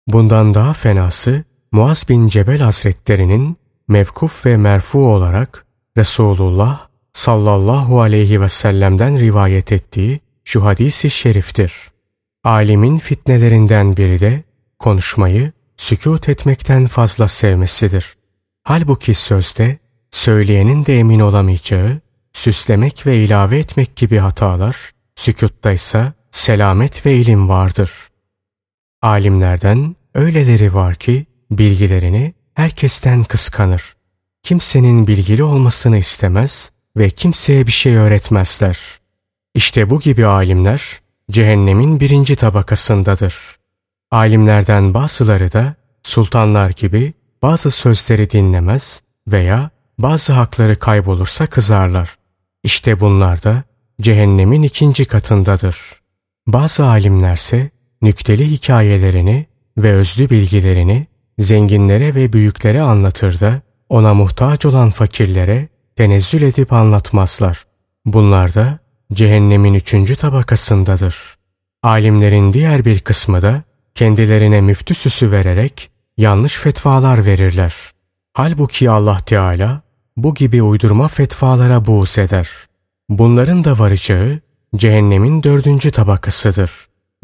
Bundan 0.08 0.54
daha 0.54 0.72
fenası 0.72 1.44
Muaz 1.72 2.08
bin 2.08 2.28
Cebel 2.28 2.58
Hazretlerinin 2.58 3.56
mevkuf 3.88 4.46
ve 4.46 4.56
merfu 4.56 5.12
olarak 5.12 5.66
Resulullah 5.96 6.88
sallallahu 7.12 8.00
aleyhi 8.00 8.40
ve 8.40 8.48
sellem'den 8.48 9.18
rivayet 9.18 9.72
ettiği 9.72 10.20
şu 10.44 10.64
hadisi 10.64 11.10
şeriftir. 11.10 11.72
Alimin 12.44 12.96
fitnelerinden 12.96 13.96
biri 13.96 14.20
de 14.20 14.42
konuşmayı 14.78 15.52
sükut 15.76 16.28
etmekten 16.28 16.86
fazla 16.86 17.28
sevmesidir. 17.28 18.16
Halbuki 18.64 19.14
sözde 19.14 19.78
söyleyenin 20.10 20.86
de 20.86 20.98
emin 20.98 21.20
olamayacağı, 21.20 22.00
süslemek 22.32 23.06
ve 23.06 23.16
ilave 23.16 23.58
etmek 23.58 23.96
gibi 23.96 24.18
hatalar, 24.18 24.76
sükutta 25.16 25.72
ise 25.72 26.12
selamet 26.30 27.06
ve 27.06 27.14
ilim 27.14 27.48
vardır. 27.48 27.90
Alimlerden 29.02 29.96
öyleleri 30.14 30.74
var 30.74 30.94
ki 30.94 31.26
bilgilerini 31.50 32.34
herkesten 32.54 33.24
kıskanır. 33.24 33.94
Kimsenin 34.42 35.06
bilgili 35.06 35.42
olmasını 35.42 35.98
istemez 35.98 36.70
ve 36.96 37.10
kimseye 37.10 37.66
bir 37.66 37.72
şey 37.72 37.96
öğretmezler. 37.96 38.78
İşte 39.54 39.90
bu 39.90 40.00
gibi 40.00 40.26
alimler 40.26 41.00
cehennemin 41.30 42.00
birinci 42.00 42.36
tabakasındadır. 42.36 43.34
Alimlerden 44.10 44.94
bazıları 44.94 45.52
da 45.52 45.74
sultanlar 46.02 46.70
gibi 46.70 47.12
bazı 47.42 47.70
sözleri 47.70 48.30
dinlemez 48.30 49.02
veya 49.28 49.70
bazı 49.98 50.32
hakları 50.32 50.78
kaybolursa 50.78 51.46
kızarlar. 51.46 52.16
İşte 52.62 53.00
bunlar 53.00 53.42
da 53.42 53.62
cehennemin 54.00 54.62
ikinci 54.62 55.04
katındadır. 55.04 55.76
Bazı 56.46 56.84
alimlerse 56.84 57.70
nükteli 58.02 58.50
hikayelerini 58.50 59.46
ve 59.78 59.92
özlü 59.92 60.30
bilgilerini 60.30 61.06
zenginlere 61.38 62.14
ve 62.14 62.32
büyüklere 62.32 62.80
anlatır 62.80 63.40
da 63.40 63.60
ona 63.88 64.14
muhtaç 64.14 64.66
olan 64.66 64.90
fakirlere 64.90 65.68
tenezzül 65.96 66.42
edip 66.42 66.72
anlatmazlar. 66.72 67.64
Bunlar 68.04 68.54
da 68.54 68.78
cehennemin 69.12 69.74
üçüncü 69.74 70.16
tabakasındadır. 70.16 71.16
Alimlerin 71.82 72.52
diğer 72.52 72.84
bir 72.84 73.00
kısmı 73.00 73.42
da 73.42 73.62
kendilerine 73.94 74.60
müftü 74.60 74.94
süsü 74.94 75.30
vererek 75.30 75.90
yanlış 76.16 76.56
fetvalar 76.56 77.26
verirler. 77.26 77.74
Halbuki 78.32 78.90
Allah 78.90 79.18
Teala 79.18 79.82
bu 80.16 80.34
gibi 80.34 80.62
uydurma 80.62 81.08
fetvalara 81.08 81.86
buğz 81.86 82.18
eder. 82.18 82.48
Bunların 83.08 83.64
da 83.64 83.78
varacağı 83.78 84.40
cehennemin 84.76 85.42
dördüncü 85.42 85.90
tabakasıdır. 85.90 86.70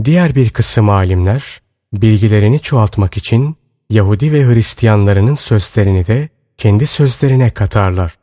Diğer 0.04 0.34
bir 0.34 0.50
kısım 0.50 0.90
alimler 0.90 1.63
bilgilerini 2.02 2.60
çoğaltmak 2.60 3.16
için 3.16 3.56
Yahudi 3.90 4.32
ve 4.32 4.44
Hristiyanlarının 4.44 5.34
sözlerini 5.34 6.06
de 6.06 6.28
kendi 6.58 6.86
sözlerine 6.86 7.50
katarlar. 7.50 8.14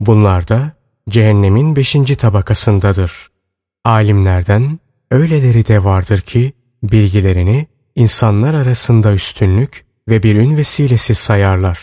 Bunlar 0.00 0.48
da 0.48 0.72
cehennemin 1.08 1.76
beşinci 1.76 2.16
tabakasındadır. 2.16 3.28
Alimlerden 3.84 4.78
öyleleri 5.10 5.66
de 5.66 5.84
vardır 5.84 6.20
ki 6.20 6.52
bilgilerini 6.82 7.66
insanlar 7.94 8.54
arasında 8.54 9.12
üstünlük 9.12 9.84
ve 10.08 10.22
bir 10.22 10.36
ün 10.36 10.56
vesilesi 10.56 11.14
sayarlar. 11.14 11.78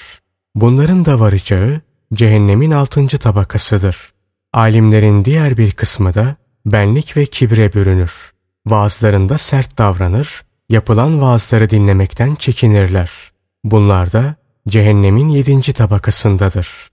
Bunların 0.56 1.06
da 1.06 1.20
varacağı 1.20 1.82
cehennemin 2.13 2.72
altıncı 2.72 3.18
tabakasıdır. 3.18 4.12
Alimlerin 4.54 5.25
diğer 5.25 5.58
bir 5.58 5.72
kısmı 5.72 6.13
da 6.13 6.36
benlik 6.66 7.18
ve 7.18 7.25
kibre 7.25 7.74
bürünür. 7.74 8.32
Bazılarında 8.66 9.38
sert 9.38 9.77
davranır, 9.77 10.42
yapılan 10.70 11.22
vaazları 11.22 11.70
dinlemekten 11.70 12.36
çekinirler. 12.36 13.12
Bunlar 13.64 14.12
da 14.12 14.36
cehennemin 14.68 15.30
yedinci 15.30 15.74
tabakasındadır. 15.74 16.90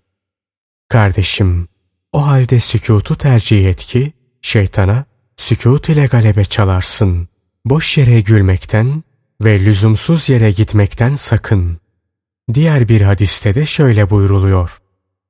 Kardeşim, 0.88 1.69
o 2.12 2.26
halde 2.26 2.61
sükutu 2.61 3.19
tercih 3.19 3.66
et 3.66 3.85
ki 3.85 4.12
şeytana 4.43 5.04
sükut 5.37 5.88
ile 5.88 6.07
galebe 6.07 6.45
çalarsın. 6.45 7.28
Boş 7.64 7.99
yere 7.99 8.21
gülmekten 8.21 9.02
ve 9.40 9.61
lüzumsuz 9.61 10.28
yere 10.28 10.50
gitmekten 10.50 11.14
sakın. 11.14 11.78
Diğer 12.54 12.88
bir 12.88 13.00
hadiste 13.00 13.54
de 13.54 13.66
şöyle 13.66 14.11
buyruluyor. 14.11 14.78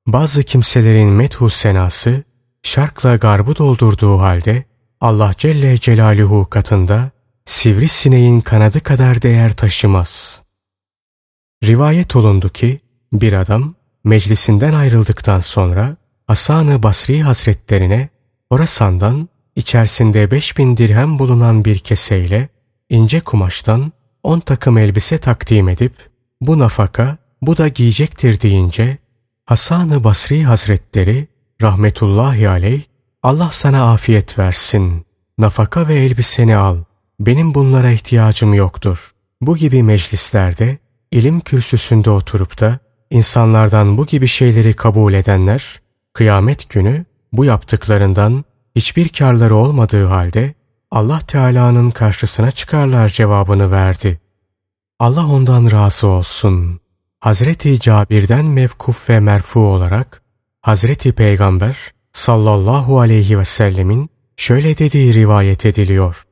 Bazı 0.07 0.43
kimselerin 0.43 1.09
methu 1.09 1.51
senası 1.51 2.23
şarkla 2.63 3.17
garbı 3.17 3.57
doldurduğu 3.57 4.19
halde 4.19 4.65
Allah 5.01 5.33
Celle 5.39 5.79
Celaluhu 5.79 6.51
katında 6.51 7.11
sivrisineğin 7.47 8.41
kanadı 8.41 8.81
kadar 8.81 9.23
değer 9.23 9.57
taşımaz. 9.57 10.41
Rivayet 11.65 12.17
olundu 12.17 12.49
ki 12.49 12.81
bir 13.13 13.33
adam 13.33 13.75
meclisinden 14.05 14.73
ayrıldıktan 14.73 15.41
sonra 15.41 15.97
Hasan-ı 16.27 16.83
Basri 16.83 17.23
Hazretlerine 17.23 18.09
Orasan'dan 18.51 19.29
içerisinde 19.57 20.31
beş 20.31 20.59
bin 20.59 20.77
dirhem 20.77 21.19
bulunan 21.19 21.65
bir 21.65 21.79
keseyle 21.79 22.49
ince 22.89 23.21
kumaştan 23.21 23.93
on 24.23 24.41
takım 24.41 24.79
elbise 24.79 25.19
takdim 25.19 25.69
edip 25.69 25.95
bu 26.41 26.59
nafaka 26.59 27.17
bu 27.43 27.57
da 27.57 27.69
giyecektir 27.69 28.41
deyince 28.41 28.99
Hasan-ı 29.45 30.05
Basri 30.05 30.45
Hazretleri 30.45 31.29
rahmetullahi 31.63 32.49
aleyh 32.49 32.83
Allah 33.23 33.51
sana 33.51 33.93
afiyet 33.93 34.39
versin. 34.39 35.07
Nafaka 35.39 35.89
ve 35.89 35.95
elbiseni 35.95 36.57
al. 36.57 36.79
Benim 37.27 37.55
bunlara 37.55 37.91
ihtiyacım 37.91 38.55
yoktur. 38.55 39.13
Bu 39.41 39.57
gibi 39.57 39.83
meclislerde 39.83 40.79
ilim 41.11 41.41
kürsüsünde 41.41 42.11
oturup 42.11 42.61
da 42.61 42.79
insanlardan 43.11 43.99
bu 43.99 44.07
gibi 44.07 44.27
şeyleri 44.27 44.73
kabul 44.73 45.15
edenler 45.15 45.81
kıyamet 46.13 46.71
günü 46.71 47.05
bu 47.33 47.45
yaptıklarından 47.45 48.45
hiçbir 48.77 49.09
karları 49.09 49.57
olmadığı 49.57 50.07
halde 50.07 50.55
Allah 50.91 51.19
Teala'nın 51.19 51.91
karşısına 51.91 52.51
çıkarlar 52.51 53.09
cevabını 53.09 53.71
verdi. 53.71 54.21
Allah 54.99 55.27
ondan 55.27 55.71
razı 55.71 56.07
olsun. 56.07 56.81
Hazreti 57.21 57.81
Cabir'den 57.81 58.45
mevkuf 58.45 59.11
ve 59.11 59.21
merfu 59.21 59.61
olarak 59.61 60.23
Hazreti 60.61 61.13
Peygamber 61.13 61.77
sallallahu 62.13 63.01
aleyhi 63.01 63.39
ve 63.39 63.45
sellemin 63.45 64.11
şöyle 64.37 64.79
dediği 64.79 65.15
rivayet 65.15 65.67
ediliyor. 65.67 66.25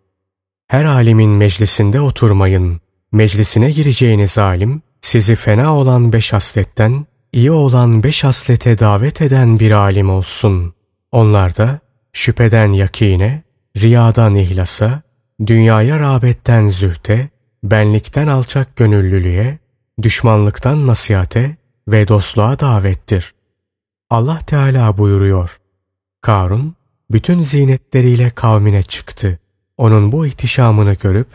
Her 0.73 0.85
alimin 0.85 1.31
meclisinde 1.31 2.01
oturmayın. 2.01 2.81
Meclisine 3.13 3.71
gireceğiniz 3.71 4.39
alim 4.39 4.83
sizi 5.01 5.35
fena 5.35 5.77
olan 5.77 6.13
beş 6.13 6.33
hasletten 6.33 7.07
iyi 7.33 7.51
olan 7.51 8.03
beş 8.03 8.25
haslete 8.25 8.79
davet 8.79 9.23
eden 9.23 9.61
bir 9.61 9.71
alim 9.71 10.11
olsun. 10.11 10.75
Onlar 11.11 11.57
da 11.57 11.81
şüpheden 12.13 12.73
yakine, 12.73 13.43
riyadan 13.77 14.35
ihlasa, 14.35 15.03
dünyaya 15.47 16.01
rağbetten 16.01 16.69
zühte, 16.69 17.29
benlikten 17.65 18.27
alçak 18.27 18.77
gönüllülüğe, 18.77 19.59
düşmanlıktan 20.03 20.87
nasihate 20.87 21.57
ve 21.89 22.09
dostluğa 22.09 22.59
davettir. 22.59 23.35
Allah 24.11 24.39
Teala 24.39 24.99
buyuruyor. 24.99 25.61
Karun, 26.21 26.75
bütün 27.11 27.43
zinetleriyle 27.43 28.31
kavmine 28.31 28.83
çıktı. 28.83 29.39
Onun 29.83 30.13
bu 30.13 30.27
ihtişamını 30.27 30.95
görüp, 30.95 31.29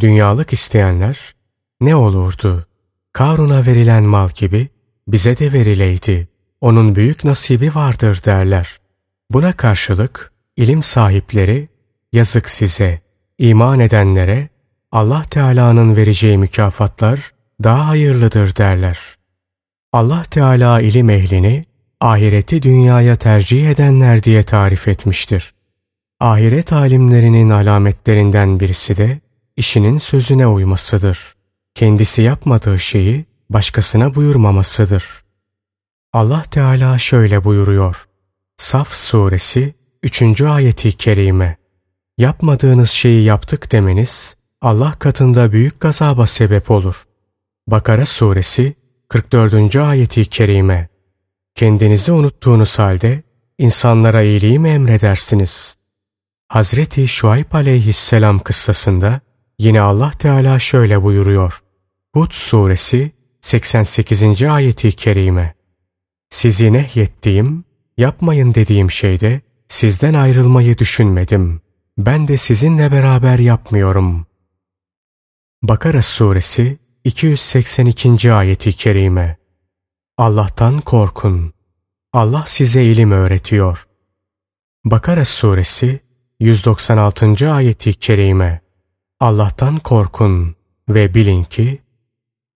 dünyalık 0.00 0.52
isteyenler, 0.52 1.34
ne 1.80 1.96
olurdu? 1.96 2.66
Karun'a 3.12 3.66
verilen 3.66 4.04
mal 4.04 4.28
gibi, 4.28 4.68
bize 5.08 5.38
de 5.38 5.52
verileydi. 5.52 6.28
Onun 6.60 6.96
büyük 6.96 7.24
nasibi 7.24 7.74
vardır 7.74 8.20
derler. 8.24 8.76
Buna 9.30 9.52
karşılık, 9.52 10.32
ilim 10.56 10.82
sahipleri, 10.82 11.68
yazık 12.12 12.50
size, 12.50 13.00
iman 13.38 13.80
edenlere, 13.80 14.48
Allah 14.92 15.22
Teala'nın 15.22 15.96
vereceği 15.96 16.38
mükafatlar 16.38 17.32
daha 17.62 17.88
hayırlıdır 17.88 18.56
derler. 18.56 18.98
Allah 19.92 20.24
Teala 20.24 20.80
ilim 20.80 21.10
ehlini 21.10 21.64
ahireti 22.00 22.62
dünyaya 22.62 23.16
tercih 23.16 23.70
edenler 23.70 24.22
diye 24.22 24.42
tarif 24.42 24.88
etmiştir. 24.88 25.51
Ahiret 26.22 26.72
alimlerinin 26.72 27.50
alametlerinden 27.50 28.60
birisi 28.60 28.96
de 28.96 29.20
işinin 29.56 29.98
sözüne 29.98 30.46
uymasıdır. 30.46 31.34
Kendisi 31.74 32.22
yapmadığı 32.22 32.78
şeyi 32.78 33.24
başkasına 33.50 34.14
buyurmamasıdır. 34.14 35.24
Allah 36.12 36.42
Teala 36.50 36.98
şöyle 36.98 37.44
buyuruyor. 37.44 38.04
Saf 38.56 38.92
suresi 38.92 39.74
3. 40.02 40.42
ayeti 40.42 40.92
kerime. 40.92 41.56
Yapmadığınız 42.18 42.90
şeyi 42.90 43.24
yaptık 43.24 43.72
demeniz 43.72 44.36
Allah 44.60 44.94
katında 44.98 45.52
büyük 45.52 45.80
gazaba 45.80 46.26
sebep 46.26 46.70
olur. 46.70 47.04
Bakara 47.66 48.06
suresi 48.06 48.74
44. 49.08 49.76
ayeti 49.76 50.24
kerime. 50.24 50.88
Kendinizi 51.54 52.12
unuttuğunuz 52.12 52.78
halde 52.78 53.22
insanlara 53.58 54.22
iyiliği 54.22 54.58
mi 54.58 54.68
emredersiniz? 54.68 55.81
Hazreti 56.52 57.08
Şuayb 57.08 57.52
aleyhisselam 57.52 58.38
kıssasında 58.38 59.20
yine 59.58 59.80
Allah 59.80 60.10
Teala 60.10 60.58
şöyle 60.58 61.02
buyuruyor. 61.02 61.62
Hud 62.14 62.32
suresi 62.32 63.12
88. 63.40 64.42
ayeti 64.42 64.92
kerime. 64.92 65.54
Sizi 66.30 66.72
nehyettiğim, 66.72 67.64
yapmayın 67.98 68.54
dediğim 68.54 68.90
şeyde 68.90 69.40
sizden 69.68 70.14
ayrılmayı 70.14 70.78
düşünmedim. 70.78 71.60
Ben 71.98 72.28
de 72.28 72.36
sizinle 72.36 72.92
beraber 72.92 73.38
yapmıyorum. 73.38 74.26
Bakara 75.62 76.02
suresi 76.02 76.78
282. 77.04 78.32
ayeti 78.32 78.72
kerime. 78.72 79.36
Allah'tan 80.18 80.80
korkun. 80.80 81.52
Allah 82.12 82.44
size 82.46 82.84
ilim 82.84 83.10
öğretiyor. 83.10 83.86
Bakara 84.84 85.24
suresi 85.24 86.00
196. 86.42 87.52
ayeti 87.52 87.94
kerime. 87.94 88.60
Allah'tan 89.20 89.78
korkun 89.78 90.56
ve 90.88 91.14
bilin 91.14 91.44
ki 91.44 91.82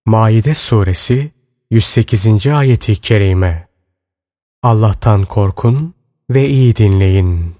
Maide 0.06 0.54
suresi 0.54 1.30
108. 1.70 2.46
ayeti 2.46 2.96
kerime. 2.96 3.68
Allah'tan 4.62 5.24
korkun 5.24 5.94
ve 6.30 6.48
iyi 6.48 6.76
dinleyin. 6.76 7.54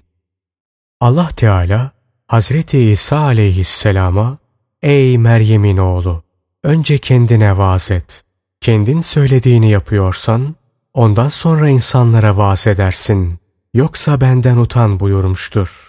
Allah 1.01 1.27
Teala 1.27 1.91
Hazreti 2.27 2.79
İsa 2.79 3.17
aleyhisselama 3.17 4.37
Ey 4.81 5.17
Meryem'in 5.17 5.77
oğlu! 5.77 6.23
Önce 6.63 6.97
kendine 6.97 7.57
vaaz 7.57 7.91
et. 7.91 8.23
Kendin 8.61 9.01
söylediğini 9.01 9.71
yapıyorsan, 9.71 10.55
ondan 10.93 11.27
sonra 11.27 11.69
insanlara 11.69 12.37
vaaz 12.37 12.67
edersin. 12.67 13.39
Yoksa 13.73 14.21
benden 14.21 14.57
utan 14.57 14.99
buyurmuştur. 14.99 15.86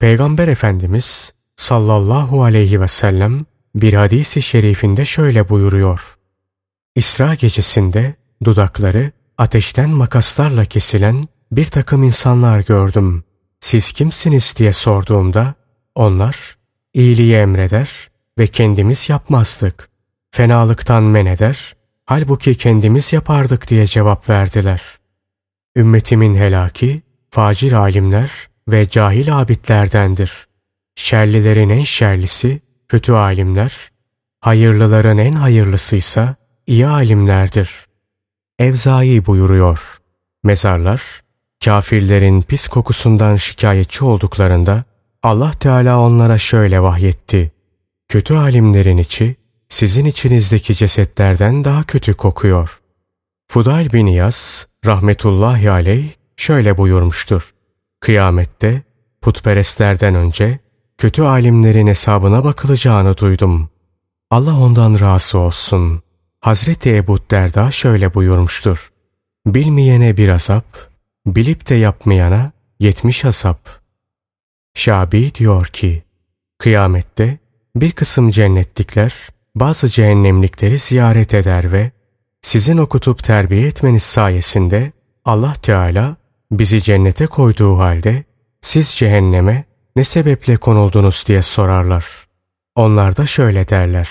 Peygamber 0.00 0.48
Efendimiz 0.48 1.32
sallallahu 1.56 2.42
aleyhi 2.42 2.80
ve 2.80 2.88
sellem 2.88 3.40
bir 3.74 3.92
hadisi 3.92 4.42
şerifinde 4.42 5.04
şöyle 5.04 5.48
buyuruyor. 5.48 6.18
İsra 6.94 7.34
gecesinde 7.34 8.14
dudakları 8.44 9.12
ateşten 9.38 9.90
makaslarla 9.90 10.64
kesilen 10.64 11.28
bir 11.52 11.64
takım 11.64 12.02
insanlar 12.02 12.60
gördüm. 12.60 13.24
Siz 13.60 13.92
kimsiniz 13.92 14.54
diye 14.56 14.72
sorduğumda 14.72 15.54
onlar 15.94 16.56
iyiliği 16.94 17.34
emreder 17.34 18.08
ve 18.38 18.46
kendimiz 18.46 19.08
yapmazdık. 19.08 19.90
Fenalıktan 20.30 21.02
men 21.02 21.26
eder, 21.26 21.76
halbuki 22.06 22.56
kendimiz 22.56 23.12
yapardık 23.12 23.68
diye 23.68 23.86
cevap 23.86 24.28
verdiler. 24.28 24.82
Ümmetimin 25.76 26.34
helaki, 26.34 27.02
facir 27.30 27.72
alimler 27.72 28.49
ve 28.72 28.88
cahil 28.88 29.40
abidlerdendir. 29.40 30.46
Şerlilerin 30.94 31.68
en 31.68 31.84
şerlisi, 31.84 32.60
kötü 32.88 33.12
alimler, 33.12 33.90
hayırlıların 34.40 35.18
en 35.18 35.32
hayırlısıysa 35.32 36.34
iyi 36.66 36.86
alimlerdir. 36.86 37.70
Evzai 38.58 39.26
buyuruyor. 39.26 39.98
Mezarlar, 40.44 41.02
kafirlerin 41.64 42.42
pis 42.42 42.68
kokusundan 42.68 43.36
şikayetçi 43.36 44.04
olduklarında 44.04 44.84
Allah 45.22 45.50
Teala 45.50 46.00
onlara 46.00 46.38
şöyle 46.38 46.82
vahyetti. 46.82 47.52
Kötü 48.08 48.34
alimlerin 48.34 48.98
içi 48.98 49.36
sizin 49.68 50.04
içinizdeki 50.04 50.74
cesetlerden 50.74 51.64
daha 51.64 51.82
kötü 51.82 52.14
kokuyor. 52.14 52.80
Fudayl 53.48 53.92
bin 53.92 54.06
Yas 54.06 54.66
rahmetullahi 54.86 55.70
aleyh 55.70 56.08
şöyle 56.36 56.76
buyurmuştur. 56.76 57.54
Kıyamette 58.00 58.82
putperestlerden 59.20 60.14
önce 60.14 60.58
kötü 60.98 61.22
alimlerin 61.22 61.86
hesabına 61.86 62.44
bakılacağını 62.44 63.16
duydum. 63.16 63.70
Allah 64.30 64.60
ondan 64.60 65.00
razı 65.00 65.38
olsun. 65.38 66.02
Hazreti 66.40 66.96
Ebu 66.96 67.18
Derda 67.30 67.70
şöyle 67.70 68.14
buyurmuştur. 68.14 68.92
Bilmeyene 69.46 70.16
bir 70.16 70.28
azap, 70.28 70.64
bilip 71.26 71.68
de 71.68 71.74
yapmayana 71.74 72.52
yetmiş 72.80 73.24
azap. 73.24 73.68
Şabi 74.74 75.34
diyor 75.34 75.66
ki, 75.66 76.02
kıyamette 76.58 77.38
bir 77.76 77.92
kısım 77.92 78.30
cennetlikler 78.30 79.14
bazı 79.54 79.88
cehennemlikleri 79.88 80.78
ziyaret 80.78 81.34
eder 81.34 81.72
ve 81.72 81.90
sizin 82.42 82.76
okutup 82.76 83.24
terbiye 83.24 83.66
etmeniz 83.66 84.02
sayesinde 84.02 84.92
Allah 85.24 85.54
Teala 85.54 86.16
bizi 86.52 86.82
cennete 86.82 87.26
koyduğu 87.26 87.78
halde 87.78 88.24
siz 88.62 88.88
cehenneme 88.88 89.64
ne 89.96 90.04
sebeple 90.04 90.56
konuldunuz 90.56 91.24
diye 91.26 91.42
sorarlar. 91.42 92.06
Onlar 92.74 93.16
da 93.16 93.26
şöyle 93.26 93.68
derler. 93.68 94.08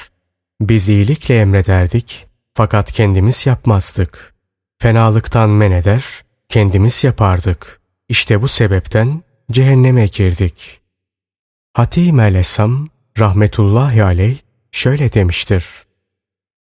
Biz 0.61 0.89
iyilikle 0.89 1.39
emrederdik 1.39 2.27
fakat 2.53 2.91
kendimiz 2.91 3.45
yapmazdık. 3.45 4.33
Fenalıktan 4.81 5.49
men 5.49 5.71
eder, 5.71 6.03
kendimiz 6.49 7.03
yapardık. 7.03 7.81
İşte 8.09 8.41
bu 8.41 8.47
sebepten 8.47 9.23
cehenneme 9.51 10.05
girdik. 10.07 10.81
Hatim 11.73 12.19
el-Esam 12.19 12.89
rahmetullahi 13.19 14.03
aleyh 14.03 14.37
şöyle 14.71 15.13
demiştir. 15.13 15.65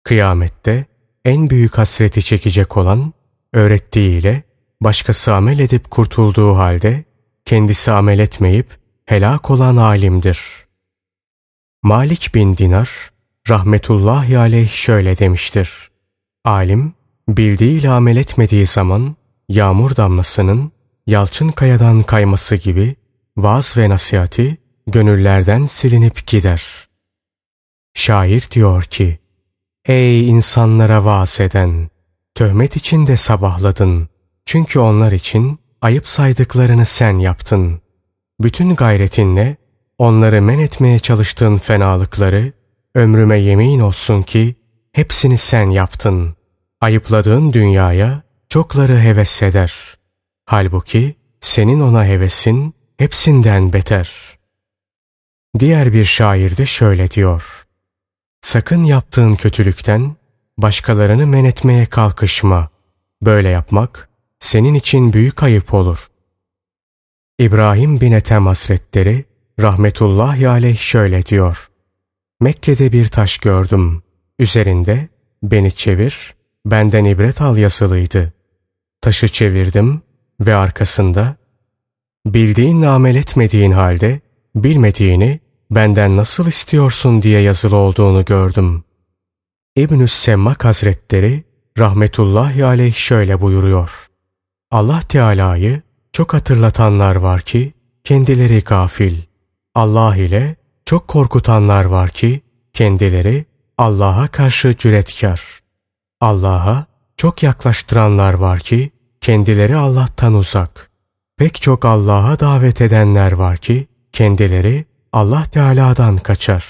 Kıyamette 0.05 0.85
en 1.25 1.51
büyük 1.51 1.79
hasreti 1.79 2.23
çekecek 2.23 2.77
olan 2.77 3.13
öğrettiğiyle 3.53 4.43
başkası 4.81 5.35
amel 5.35 5.59
edip 5.59 5.91
kurtulduğu 5.91 6.57
halde 6.57 7.05
kendisi 7.45 7.91
amel 7.93 8.19
etmeyip 8.19 8.79
helak 9.05 9.51
olan 9.51 9.77
alimdir. 9.77 10.41
Malik 11.83 12.35
bin 12.35 12.57
Dinar 12.57 13.11
rahmetullahi 13.49 14.39
aleyh 14.39 14.71
şöyle 14.71 15.19
demiştir. 15.19 15.91
Alim 16.45 16.95
bildiğiyle 17.29 17.91
amel 17.91 18.17
etmediği 18.17 18.67
zaman 18.67 19.17
yağmur 19.49 19.97
damlasının 19.97 20.73
yalçın 21.07 21.49
kayadan 21.49 22.03
kayması 22.03 22.57
gibi 22.57 22.97
vaaz 23.37 23.77
ve 23.77 23.89
nasihati 23.89 24.57
gönüllerden 24.87 25.67
silinip 25.67 26.27
gider. 26.27 26.89
Şair 27.95 28.49
diyor 28.51 28.83
ki, 28.83 29.19
Ey 29.87 30.29
insanlara 30.29 31.05
vaaz 31.05 31.41
eden! 31.41 31.91
Töhmet 32.35 32.77
içinde 32.77 33.17
sabahladın. 33.17 34.09
Çünkü 34.49 34.79
onlar 34.79 35.13
için 35.13 35.59
ayıp 35.81 36.09
saydıklarını 36.09 36.87
sen 36.87 37.19
yaptın. 37.19 37.81
Bütün 38.41 38.75
gayretinle 38.75 39.57
onları 39.99 40.43
men 40.43 40.59
etmeye 40.59 40.99
çalıştığın 40.99 41.57
fenalıkları 41.57 42.53
ömrüme 42.95 43.39
yemin 43.39 43.81
olsun 43.81 44.23
ki 44.23 44.57
hepsini 44.93 45.39
sen 45.39 45.71
yaptın. 45.71 46.37
Ayıpladığın 46.81 47.53
dünyaya 47.53 48.23
çokları 48.49 48.99
heves 48.99 49.43
eder. 49.43 49.99
Halbuki 50.45 51.17
senin 51.41 51.81
ona 51.81 52.05
hevesin 52.05 52.75
hepsinden 52.99 53.73
beter. 53.73 54.11
Diğer 55.59 55.93
bir 55.93 56.05
şair 56.05 56.57
de 56.57 56.67
şöyle 56.67 57.11
diyor. 57.11 57.67
Sakın 58.41 58.85
yaptığın 58.85 59.35
kötülükten 59.35 60.17
başkalarını 60.59 61.27
men 61.27 61.45
etmeye 61.45 61.87
kalkışma. 61.87 62.69
Böyle 63.23 63.49
yapmak 63.49 64.08
senin 64.41 64.75
için 64.75 65.13
büyük 65.13 65.43
ayıp 65.43 65.75
olur. 65.75 66.09
İbrahim 67.39 68.01
bin 68.01 68.13
Ethem 68.13 68.47
Hazretleri 68.47 69.25
rahmetullahi 69.61 70.49
aleyh 70.49 70.79
şöyle 70.79 71.27
diyor. 71.27 71.69
Mekke'de 72.41 72.93
bir 72.93 73.09
taş 73.09 73.39
gördüm. 73.39 74.03
Üzerinde 74.39 75.09
beni 75.43 75.73
çevir, 75.73 76.35
benden 76.67 77.05
ibret 77.05 77.41
al 77.41 77.57
yazılıydı. 77.57 78.33
Taşı 79.01 79.29
çevirdim 79.29 80.03
ve 80.41 80.55
arkasında 80.55 81.37
bildiğin 82.27 82.83
amel 82.83 83.17
etmediğin 83.17 83.73
halde 83.73 84.21
bilmediğini 84.55 85.41
benden 85.71 86.17
nasıl 86.17 86.47
istiyorsun 86.47 87.23
diye 87.23 87.41
yazılı 87.41 87.77
olduğunu 87.77 88.25
gördüm. 88.25 88.85
İbn-i 89.77 90.09
Semmak 90.09 90.65
Hazretleri 90.65 91.45
rahmetullahi 91.79 92.65
aleyh 92.65 92.95
şöyle 92.95 93.41
buyuruyor. 93.41 94.08
Allah 94.71 95.01
Teala'yı 95.01 95.83
çok 96.13 96.35
hatırlatanlar 96.35 97.17
var 97.17 97.41
ki 97.41 97.73
kendileri 98.05 98.61
gafil. 98.61 99.17
Allah 99.75 100.17
ile 100.17 100.57
çok 100.85 101.09
korkutanlar 101.09 101.85
var 101.85 102.11
ki 102.11 102.41
kendileri 102.73 103.45
Allah'a 103.79 104.29
karşı 104.29 104.77
cüretkar. 104.77 105.61
Allah'a 106.21 106.87
çok 107.17 107.43
yaklaştıranlar 107.43 108.35
var 108.35 108.61
ki 108.61 108.91
kendileri 109.21 109.77
Allah'tan 109.77 110.35
uzak. 110.35 110.91
Pek 111.37 111.63
çok 111.63 111.85
Allah'a 111.85 112.41
davet 112.41 112.81
edenler 112.81 113.33
var 113.33 113.57
ki 113.57 113.87
kendileri 114.13 114.85
Allah 115.13 115.45
Teala'dan 115.45 116.17
kaçar. 116.17 116.65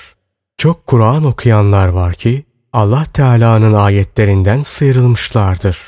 Çok 0.59 0.87
Kur'an 0.87 1.25
okuyanlar 1.25 1.89
var 1.89 2.15
ki 2.15 2.45
Allah 2.73 3.05
Teala'nın 3.05 3.75
ayetlerinden 3.75 4.63
sıyrılmışlardır. 4.63 5.79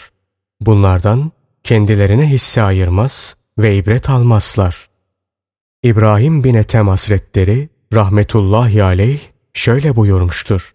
Bunlardan 0.61 1.33
kendilerine 1.65 2.31
hisse 2.31 2.63
ayırmaz 2.63 3.37
ve 3.59 3.77
ibret 3.77 4.11
almazlar. 4.11 4.87
İbrahim 5.83 6.45
bin 6.45 6.55
Ethem 6.55 6.89
Hazretleri 6.89 7.69
rahmetullahi 7.93 8.83
aleyh 8.83 9.21
şöyle 9.55 9.97
buyurmuştur. 9.97 10.75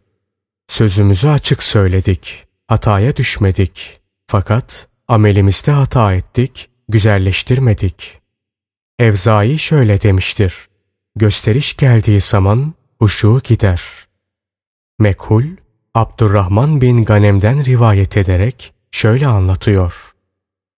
Sözümüzü 0.67 1.28
açık 1.28 1.63
söyledik, 1.63 2.48
hataya 2.67 3.15
düşmedik. 3.15 4.00
Fakat 4.28 4.88
amelimizde 5.08 5.71
hata 5.71 6.13
ettik, 6.13 6.69
güzelleştirmedik. 6.89 8.19
Evzai 9.00 9.60
şöyle 9.60 10.02
demiştir. 10.02 10.67
Gösteriş 11.15 11.78
geldiği 11.78 12.21
zaman 12.21 12.74
huşu 13.00 13.41
gider. 13.43 13.82
Mekhul, 15.00 15.45
Abdurrahman 15.93 16.82
bin 16.82 17.04
Ganem'den 17.04 17.65
rivayet 17.65 18.17
ederek 18.17 18.74
şöyle 18.91 19.28
anlatıyor. 19.28 20.14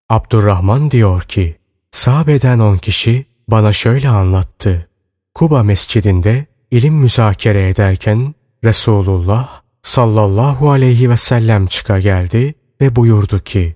Abdurrahman 0.10 0.92
diyor 0.92 1.22
ki, 1.22 1.58
sahabeden 1.92 2.60
on 2.60 2.78
kişi 2.78 3.26
bana 3.48 3.74
şöyle 3.74 4.10
anlattı. 4.10 4.90
Kuba 5.36 5.64
mescidinde 5.64 6.46
ilim 6.72 6.94
müzakere 6.94 7.70
ederken 7.70 8.36
Resulullah 8.64 9.62
sallallahu 9.82 10.72
aleyhi 10.72 11.10
ve 11.10 11.18
sellem 11.18 11.68
çıka 11.68 12.00
geldi 12.00 12.54
ve 12.82 12.96
buyurdu 12.96 13.40
ki, 13.40 13.76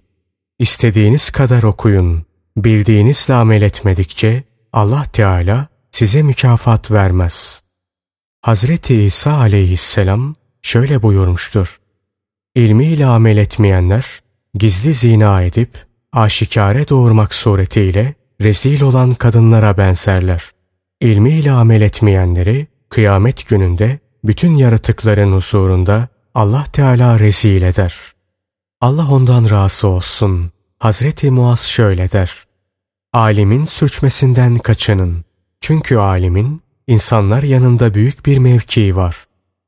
İstediğiniz 0.59 1.29
kadar 1.29 1.63
okuyun, 1.63 2.25
bildiğinizle 2.57 3.33
amel 3.33 3.61
etmedikçe 3.61 4.43
Allah 4.73 5.03
Teala 5.03 5.67
size 5.91 6.21
mükafat 6.21 6.91
vermez. 6.91 7.61
Hazreti 8.41 9.03
İsa 9.03 9.37
aleyhisselam 9.37 10.35
şöyle 10.61 11.01
buyurmuştur. 11.01 11.79
İlmiyle 12.55 13.05
amel 13.05 13.37
etmeyenler, 13.37 14.05
gizli 14.53 14.93
zina 14.93 15.41
edip, 15.41 15.85
aşikare 16.13 16.87
doğurmak 16.87 17.33
suretiyle 17.33 18.13
rezil 18.41 18.81
olan 18.81 19.13
kadınlara 19.13 19.77
benzerler. 19.77 20.43
İlmiyle 21.01 21.51
amel 21.51 21.81
etmeyenleri, 21.81 22.67
kıyamet 22.89 23.47
gününde 23.47 23.99
bütün 24.23 24.55
yaratıkların 24.55 25.31
huzurunda 25.31 26.07
Allah 26.35 26.65
Teala 26.73 27.19
rezil 27.19 27.61
eder. 27.61 27.95
Allah 28.81 29.11
ondan 29.11 29.49
razı 29.49 29.87
olsun. 29.87 30.51
Hazreti 30.79 31.31
Muaz 31.31 31.61
şöyle 31.61 32.11
der. 32.11 32.43
Alimin 33.13 33.65
sürçmesinden 33.65 34.57
kaçının. 34.57 35.25
Çünkü 35.61 35.97
alimin 35.97 36.61
insanlar 36.87 37.43
yanında 37.43 37.93
büyük 37.93 38.25
bir 38.25 38.37
mevkii 38.37 38.95
var. 38.95 39.15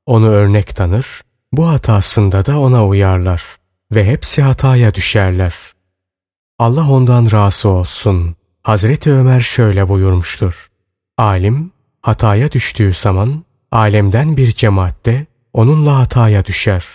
Onu 0.06 0.27
örnek 0.27 0.75
tanır, 0.75 1.21
bu 1.51 1.69
hatasında 1.69 2.45
da 2.45 2.60
ona 2.60 2.88
uyarlar 2.88 3.43
ve 3.91 4.06
hepsi 4.06 4.41
hataya 4.41 4.93
düşerler. 4.93 5.53
Allah 6.60 6.89
ondan 6.92 7.32
razı 7.32 7.70
olsun. 7.70 8.36
Hazreti 8.63 9.12
Ömer 9.12 9.42
şöyle 9.42 9.89
buyurmuştur. 9.89 10.68
Alim 11.18 11.72
hataya 12.02 12.52
düştüğü 12.52 12.94
zaman 12.94 13.44
alemden 13.72 14.38
bir 14.38 14.52
cemaatte 14.52 15.26
onunla 15.54 16.00
hataya 16.00 16.46
düşer. 16.46 16.86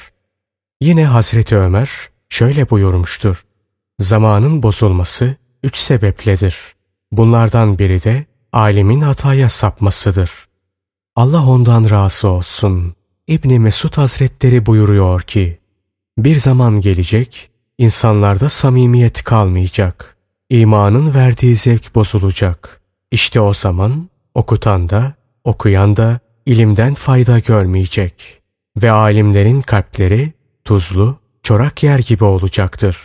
Yine 0.81 1.07
Hazreti 1.07 1.57
Ömer 1.57 1.91
şöyle 2.29 2.71
buyurmuştur. 2.71 3.45
Zamanın 4.01 4.63
bozulması 4.63 5.35
üç 5.63 5.77
sebepledir. 5.77 6.57
Bunlardan 7.13 7.79
biri 7.79 8.03
de 8.05 8.27
alimin 8.53 9.01
hataya 9.01 9.49
sapmasıdır. 9.49 10.31
Allah 11.17 11.47
ondan 11.47 11.91
razı 11.91 12.29
olsun. 12.29 12.95
İbni 13.27 13.59
Mesud 13.59 13.97
Hazretleri 13.97 14.67
buyuruyor 14.67 15.23
ki, 15.23 15.59
bir 16.19 16.37
zaman 16.37 16.81
gelecek, 16.81 17.51
insanlarda 17.79 18.49
samimiyet 18.49 19.25
kalmayacak. 19.25 20.17
İmanın 20.51 21.15
verdiği 21.15 21.57
zevk 21.57 21.95
bozulacak. 21.95 22.81
İşte 23.11 23.41
o 23.41 23.55
zaman 23.55 24.09
okutan 24.35 24.89
da, 24.91 25.15
okuyan 25.45 25.97
da 25.97 26.21
ilimden 26.47 26.95
fayda 26.95 27.39
görmeyecek. 27.39 28.43
Ve 28.83 28.91
alimlerin 28.91 29.61
kalpleri 29.61 30.33
tuzlu, 30.65 31.17
çorak 31.43 31.83
yer 31.83 31.99
gibi 31.99 32.25
olacaktır. 32.25 32.99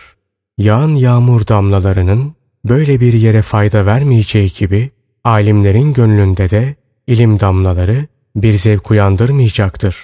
Yağan 0.57 0.95
yağmur 0.95 1.47
damlalarının 1.47 2.35
böyle 2.65 2.99
bir 2.99 3.13
yere 3.13 3.41
fayda 3.41 3.85
vermeyeceği 3.85 4.53
gibi 4.53 4.91
alimlerin 5.23 5.93
gönlünde 5.93 6.49
de 6.49 6.75
ilim 7.07 7.39
damlaları 7.39 8.07
bir 8.35 8.53
zevk 8.53 8.91
uyandırmayacaktır. 8.91 9.97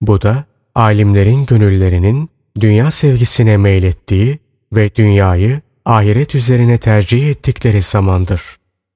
Bu 0.00 0.22
da 0.22 0.44
alimlerin 0.74 1.46
gönüllerinin 1.46 2.30
dünya 2.60 2.90
sevgisine 2.90 3.56
meylettiği 3.56 4.38
ve 4.72 4.94
dünyayı 4.94 5.60
ahiret 5.84 6.34
üzerine 6.34 6.78
tercih 6.78 7.30
ettikleri 7.30 7.82
zamandır. 7.82 8.42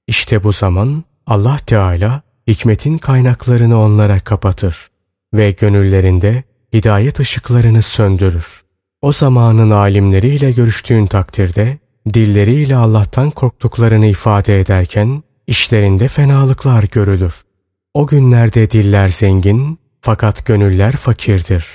İşte 0.07 0.45
bu 0.45 0.53
zaman 0.53 1.05
Allah 1.27 1.59
Teala 1.67 2.23
hikmetin 2.47 2.99
kaynaklarını 2.99 3.81
onlara 3.81 4.21
kapatır 4.21 4.89
ve 5.35 5.51
gönüllerinde 5.51 6.43
hidayet 6.73 7.21
ışıklarını 7.21 7.83
söndürür. 7.83 8.63
O 9.03 9.13
zamanın 9.13 9.71
alimleriyle 9.71 10.53
görüştüğün 10.53 11.07
takdirde 11.07 11.79
dilleriyle 12.15 12.77
Allah'tan 12.77 13.31
korktuklarını 13.31 14.07
ifade 14.07 14.61
ederken 14.61 15.23
işlerinde 15.47 16.09
fenalıklar 16.09 16.83
görülür. 16.83 17.35
O 17.95 18.07
günlerde 18.07 18.71
diller 18.71 19.09
zengin 19.09 19.79
fakat 20.01 20.47
gönüller 20.47 20.93
fakirdir. 20.93 21.67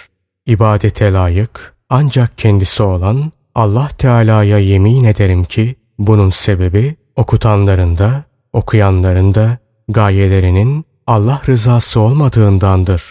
İbadete 0.46 1.14
layık 1.14 1.73
ancak 1.94 2.38
kendisi 2.38 2.84
olan 2.84 3.32
Allah 3.56 3.90
Teala'ya 3.98 4.58
yemin 4.58 5.04
ederim 5.04 5.44
ki 5.44 5.76
bunun 6.00 6.30
sebebi 6.30 6.96
okutanların 7.16 7.98
da 7.98 8.24
okuyanların 8.54 9.36
da 9.36 9.58
gayelerinin 9.88 10.86
Allah 11.08 11.42
rızası 11.48 12.00
olmadığındandır. 12.00 13.04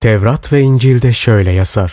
Tevrat 0.00 0.52
ve 0.52 0.60
İncil'de 0.60 1.12
şöyle 1.12 1.52
yazar. 1.52 1.92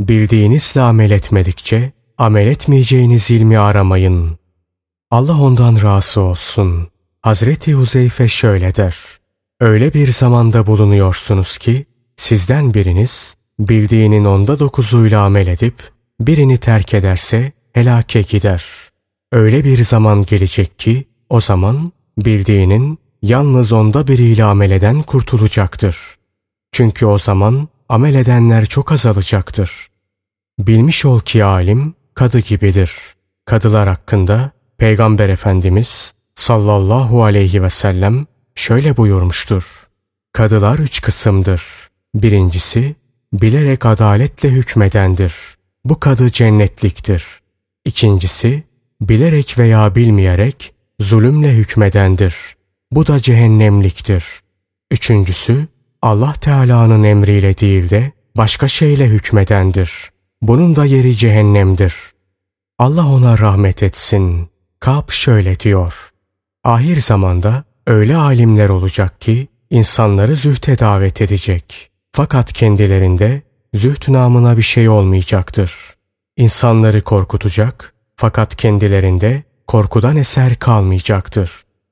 Bildiğinizle 0.00 0.80
amel 0.80 1.10
etmedikçe 1.10 1.92
amel 2.18 2.46
etmeyeceğiniz 2.46 3.30
ilmi 3.30 3.58
aramayın. 3.58 4.38
Allah 5.10 5.40
ondan 5.40 5.82
razı 5.82 6.20
olsun. 6.20 6.88
Hazreti 7.22 7.74
Huzeyfe 7.74 8.28
şöyle 8.28 8.74
der. 8.74 8.96
Öyle 9.60 9.94
bir 9.94 10.12
zamanda 10.12 10.66
bulunuyorsunuz 10.66 11.58
ki 11.58 11.86
sizden 12.16 12.74
biriniz 12.74 13.37
bildiğinin 13.58 14.24
onda 14.24 14.58
dokuzuyla 14.58 15.22
amel 15.22 15.46
edip 15.46 15.74
birini 16.20 16.58
terk 16.58 16.94
ederse 16.94 17.52
helake 17.72 18.22
gider. 18.22 18.64
Öyle 19.32 19.64
bir 19.64 19.84
zaman 19.84 20.24
gelecek 20.24 20.78
ki 20.78 21.04
o 21.28 21.40
zaman 21.40 21.92
bildiğinin 22.18 22.98
yalnız 23.22 23.72
onda 23.72 24.06
biriyle 24.06 24.44
amel 24.44 24.70
eden 24.70 25.02
kurtulacaktır. 25.02 25.96
Çünkü 26.72 27.06
o 27.06 27.18
zaman 27.18 27.68
amel 27.88 28.14
edenler 28.14 28.66
çok 28.66 28.92
azalacaktır. 28.92 29.86
Bilmiş 30.58 31.04
ol 31.04 31.20
ki 31.20 31.44
alim 31.44 31.94
kadı 32.14 32.38
gibidir. 32.40 32.92
Kadılar 33.44 33.88
hakkında 33.88 34.50
Peygamber 34.78 35.28
Efendimiz 35.28 36.14
sallallahu 36.34 37.24
aleyhi 37.24 37.62
ve 37.62 37.70
sellem 37.70 38.24
şöyle 38.54 38.96
buyurmuştur. 38.96 39.88
Kadılar 40.32 40.78
üç 40.78 41.00
kısımdır. 41.02 41.62
Birincisi 42.14 42.94
bilerek 43.32 43.86
adaletle 43.86 44.48
hükmedendir. 44.48 45.34
Bu 45.84 46.00
kadı 46.00 46.32
cennetliktir. 46.32 47.24
İkincisi 47.84 48.62
bilerek 49.00 49.58
veya 49.58 49.94
bilmeyerek 49.94 50.74
zulümle 51.00 51.52
hükmedendir. 51.52 52.34
Bu 52.90 53.06
da 53.06 53.20
cehennemliktir. 53.20 54.24
Üçüncüsü 54.90 55.66
Allah 56.02 56.32
Teala'nın 56.32 57.04
emriyle 57.04 57.58
değil 57.58 57.90
de 57.90 58.12
başka 58.36 58.68
şeyle 58.68 59.06
hükmedendir. 59.06 60.10
Bunun 60.42 60.76
da 60.76 60.84
yeri 60.84 61.16
cehennemdir. 61.16 61.94
Allah 62.78 63.06
ona 63.06 63.38
rahmet 63.38 63.82
etsin. 63.82 64.48
Kap 64.80 65.10
şöyle 65.10 65.60
diyor. 65.60 66.10
Ahir 66.64 67.00
zamanda 67.00 67.64
öyle 67.86 68.16
alimler 68.16 68.68
olacak 68.68 69.20
ki 69.20 69.48
insanları 69.70 70.36
zühte 70.36 70.78
davet 70.78 71.20
edecek. 71.20 71.87
Fakat 72.18 72.52
kendilerinde 72.52 73.42
züht 73.74 74.08
namına 74.08 74.56
bir 74.56 74.62
şey 74.62 74.88
olmayacaktır. 74.88 75.72
İnsanları 76.36 77.02
korkutacak 77.02 77.94
fakat 78.16 78.56
kendilerinde 78.56 79.42
korkudan 79.66 80.16
eser 80.16 80.54
kalmayacaktır. 80.54 81.50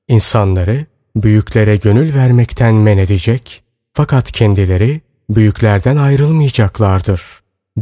İnsanları 0.09 0.87
büyüklere 1.17 1.77
gönül 1.77 2.15
vermekten 2.15 2.75
men 2.75 2.99
edecek 2.99 3.65
fakat 3.93 4.33
kendileri 4.33 5.01
büyüklerden 5.31 5.97
ayrılmayacaklardır. 5.97 7.23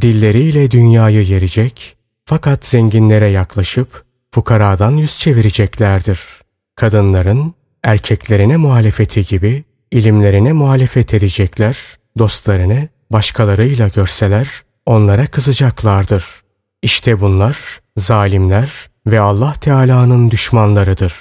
Dilleriyle 0.01 0.71
dünyayı 0.71 1.23
yerecek 1.23 1.97
fakat 2.25 2.67
zenginlere 2.67 3.29
yaklaşıp 3.29 4.05
fukaradan 4.31 4.97
yüz 4.97 5.19
çevireceklerdir. 5.19 6.21
Kadınların 6.77 7.55
erkeklerine 7.83 8.57
muhalefeti 8.57 9.25
gibi 9.25 9.65
ilimlerine 9.91 10.53
muhalefet 10.53 11.15
edecekler, 11.15 11.79
dostlarını 12.19 12.89
başkalarıyla 13.11 13.89
görseler 13.89 14.49
onlara 14.87 15.27
kızacaklardır. 15.27 16.25
İşte 16.83 17.21
bunlar 17.21 17.81
zalimler 17.97 18.71
ve 19.07 19.21
Allah 19.21 19.53
Teala'nın 19.53 20.31
düşmanlarıdır. 20.31 21.15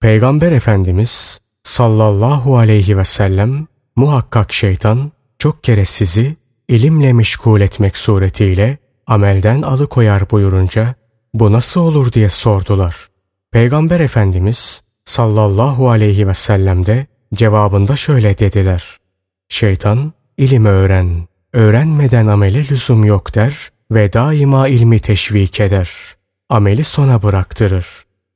Peygamber 0.00 0.52
Efendimiz 0.52 1.40
sallallahu 1.64 2.58
aleyhi 2.58 2.98
ve 2.98 3.04
sellem 3.04 3.66
muhakkak 3.96 4.52
şeytan 4.52 5.12
çok 5.38 5.64
kere 5.64 5.84
sizi 5.84 6.36
ilimle 6.68 7.12
meşgul 7.12 7.60
etmek 7.60 7.96
suretiyle 7.96 8.78
amelden 9.06 9.62
alıkoyar 9.62 10.30
buyurunca 10.30 10.94
bu 11.34 11.52
nasıl 11.52 11.80
olur 11.80 12.12
diye 12.12 12.30
sordular. 12.30 13.08
Peygamber 13.52 14.00
Efendimiz 14.00 14.82
sallallahu 15.04 15.90
aleyhi 15.90 16.28
ve 16.28 16.34
sellem 16.34 16.86
de 16.86 17.06
cevabında 17.34 17.96
şöyle 17.96 18.38
dediler. 18.38 18.96
Şeytan 19.48 20.12
ilim 20.38 20.64
öğren, 20.64 21.28
öğrenmeden 21.52 22.26
amele 22.26 22.68
lüzum 22.68 23.04
yok 23.04 23.34
der 23.34 23.70
ve 23.90 24.12
daima 24.12 24.68
ilmi 24.68 24.98
teşvik 24.98 25.60
eder. 25.60 25.90
Ameli 26.48 26.84
sona 26.84 27.22
bıraktırır. 27.22 27.86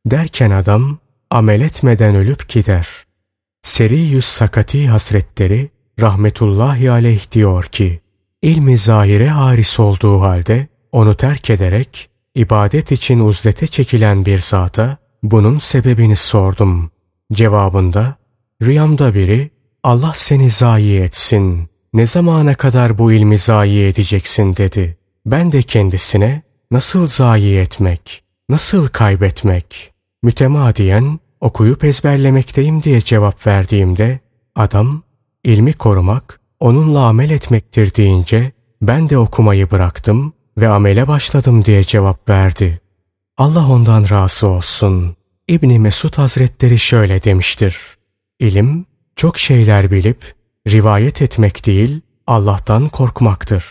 Derken 0.07 0.51
adam 0.51 0.99
amel 1.31 1.61
etmeden 1.61 2.15
ölüp 2.15 2.49
gider. 2.49 2.89
Seri 3.63 3.99
Yüz 3.99 4.25
Sakati 4.25 4.89
Hasretleri 4.89 5.71
rahmetullahi 6.01 6.91
aleyh 6.91 7.33
diyor 7.33 7.65
ki, 7.65 8.01
ilmi 8.43 8.77
zahire 8.77 9.29
haris 9.29 9.81
olduğu 9.81 10.21
halde 10.21 10.69
onu 10.93 11.15
terk 11.15 11.51
ederek 11.51 12.11
ibadet 12.35 12.93
için 12.93 13.19
uzlete 13.19 13.67
çekilen 13.67 14.27
bir 14.27 14.39
zata 14.39 14.97
bunun 15.23 15.59
sebebini 15.59 16.17
sordum. 16.17 16.91
Cevabında 17.33 18.15
rüyamda 18.63 19.15
biri 19.15 19.51
Allah 19.83 20.13
seni 20.15 20.51
zayi 20.51 21.01
etsin. 21.01 21.70
Ne 21.93 22.07
zamana 22.07 22.55
kadar 22.55 22.99
bu 22.99 23.13
ilmi 23.13 23.39
zayi 23.39 23.87
edeceksin 23.87 24.57
dedi. 24.57 24.97
Ben 25.27 25.53
de 25.53 25.63
kendisine 25.63 26.43
nasıl 26.71 27.09
zayi 27.09 27.59
etmek, 27.59 28.25
nasıl 28.49 28.89
kaybetmek? 28.89 29.93
Mütemadiyen 30.23 31.21
okuyup 31.41 31.85
ezberlemekteyim 31.85 32.83
diye 32.83 33.01
cevap 33.01 33.47
verdiğimde 33.47 34.21
adam 34.55 35.03
ilmi 35.45 35.73
korumak, 35.73 36.41
onunla 36.61 37.07
amel 37.07 37.31
etmektir 37.31 37.95
deyince 37.95 38.53
ben 38.83 39.09
de 39.09 39.19
okumayı 39.19 39.71
bıraktım 39.71 40.33
ve 40.59 40.69
amele 40.69 41.09
başladım 41.09 41.65
diye 41.65 41.85
cevap 41.85 42.29
verdi. 42.29 42.81
Allah 43.39 43.69
ondan 43.69 44.11
razı 44.11 44.47
olsun. 44.47 45.17
İbni 45.49 45.79
Mesud 45.79 46.15
Hazretleri 46.19 46.79
şöyle 46.79 47.23
demiştir. 47.23 47.77
İlim, 48.41 48.87
çok 49.17 49.39
şeyler 49.39 49.91
bilip 49.91 50.40
rivayet 50.69 51.23
etmek 51.23 51.67
değil, 51.67 52.01
Allah'tan 52.27 52.89
korkmaktır. 52.89 53.65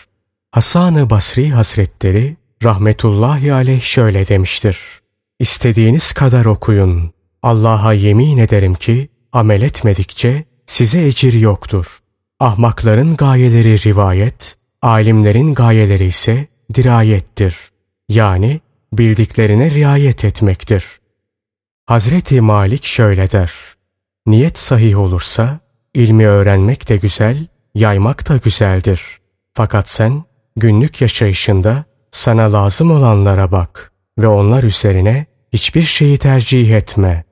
Hasan-ı 0.50 1.10
Basri 1.10 1.50
Hazretleri 1.50 2.36
rahmetullahi 2.64 3.52
aleyh 3.52 3.82
şöyle 3.82 4.28
demiştir. 4.28 4.78
İstediğiniz 5.38 6.12
kadar 6.12 6.44
okuyun. 6.44 7.12
Allah'a 7.42 7.92
yemin 7.92 8.38
ederim 8.38 8.74
ki 8.74 9.08
amel 9.32 9.62
etmedikçe 9.62 10.44
size 10.66 11.06
ecir 11.06 11.32
yoktur. 11.32 11.98
Ahmakların 12.40 13.16
gayeleri 13.16 13.84
rivayet, 13.84 14.56
alimlerin 14.82 15.54
gayeleri 15.54 16.04
ise 16.04 16.46
dirayettir. 16.74 17.56
Yani 18.08 18.60
bildiklerine 18.92 19.70
riayet 19.70 20.24
etmektir. 20.24 20.84
Hazreti 21.86 22.40
Malik 22.40 22.84
şöyle 22.84 23.30
der. 23.30 23.52
Niyet 24.26 24.58
sahih 24.58 24.98
olursa 24.98 25.60
ilmi 25.94 26.28
öğrenmek 26.28 26.88
de 26.88 26.96
güzel, 26.96 27.46
yaymak 27.74 28.28
da 28.28 28.36
güzeldir. 28.36 29.02
Fakat 29.54 29.88
sen 29.88 30.24
günlük 30.56 31.00
yaşayışında 31.00 31.84
sana 32.10 32.52
lazım 32.52 32.90
olanlara 32.90 33.52
bak 33.52 33.92
ve 34.18 34.26
onlar 34.26 34.62
üzerine 34.62 35.26
hiçbir 35.52 35.82
şeyi 35.82 36.18
tercih 36.18 36.70
etme. 36.70 37.24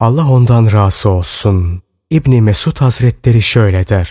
Allah 0.00 0.30
ondan 0.30 0.72
razı 0.72 1.08
olsun. 1.08 1.82
İbni 2.10 2.42
Mesud 2.42 2.80
Hazretleri 2.80 3.42
şöyle 3.42 3.88
der. 3.88 4.10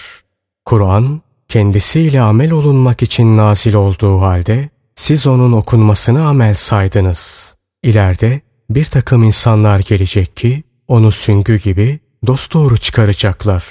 Kur'an 0.66 1.22
kendisiyle 1.48 2.22
amel 2.22 2.52
olunmak 2.52 3.04
için 3.04 3.38
nazil 3.38 3.74
olduğu 3.74 4.22
halde 4.22 4.70
siz 4.96 5.28
onun 5.28 5.52
okunmasını 5.52 6.28
amel 6.28 6.56
saydınız. 6.56 7.54
İleride 7.84 8.42
bir 8.70 8.86
takım 8.86 9.24
insanlar 9.24 9.80
gelecek 9.80 10.38
ki 10.38 10.64
onu 10.88 11.12
süngü 11.12 11.58
gibi 11.58 12.00
dosdoğru 12.28 12.78
çıkaracaklar. 12.78 13.64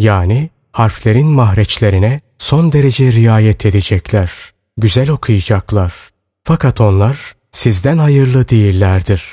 Yani 0.00 0.50
harflerin 0.72 1.26
mahreçlerine 1.26 2.20
son 2.38 2.72
derece 2.72 3.12
riayet 3.12 3.66
edecekler. 3.66 4.32
Güzel 4.76 5.10
okuyacaklar. 5.10 5.94
Fakat 6.44 6.80
onlar 6.80 7.34
sizden 7.52 7.98
hayırlı 7.98 8.48
değillerdir. 8.48 9.24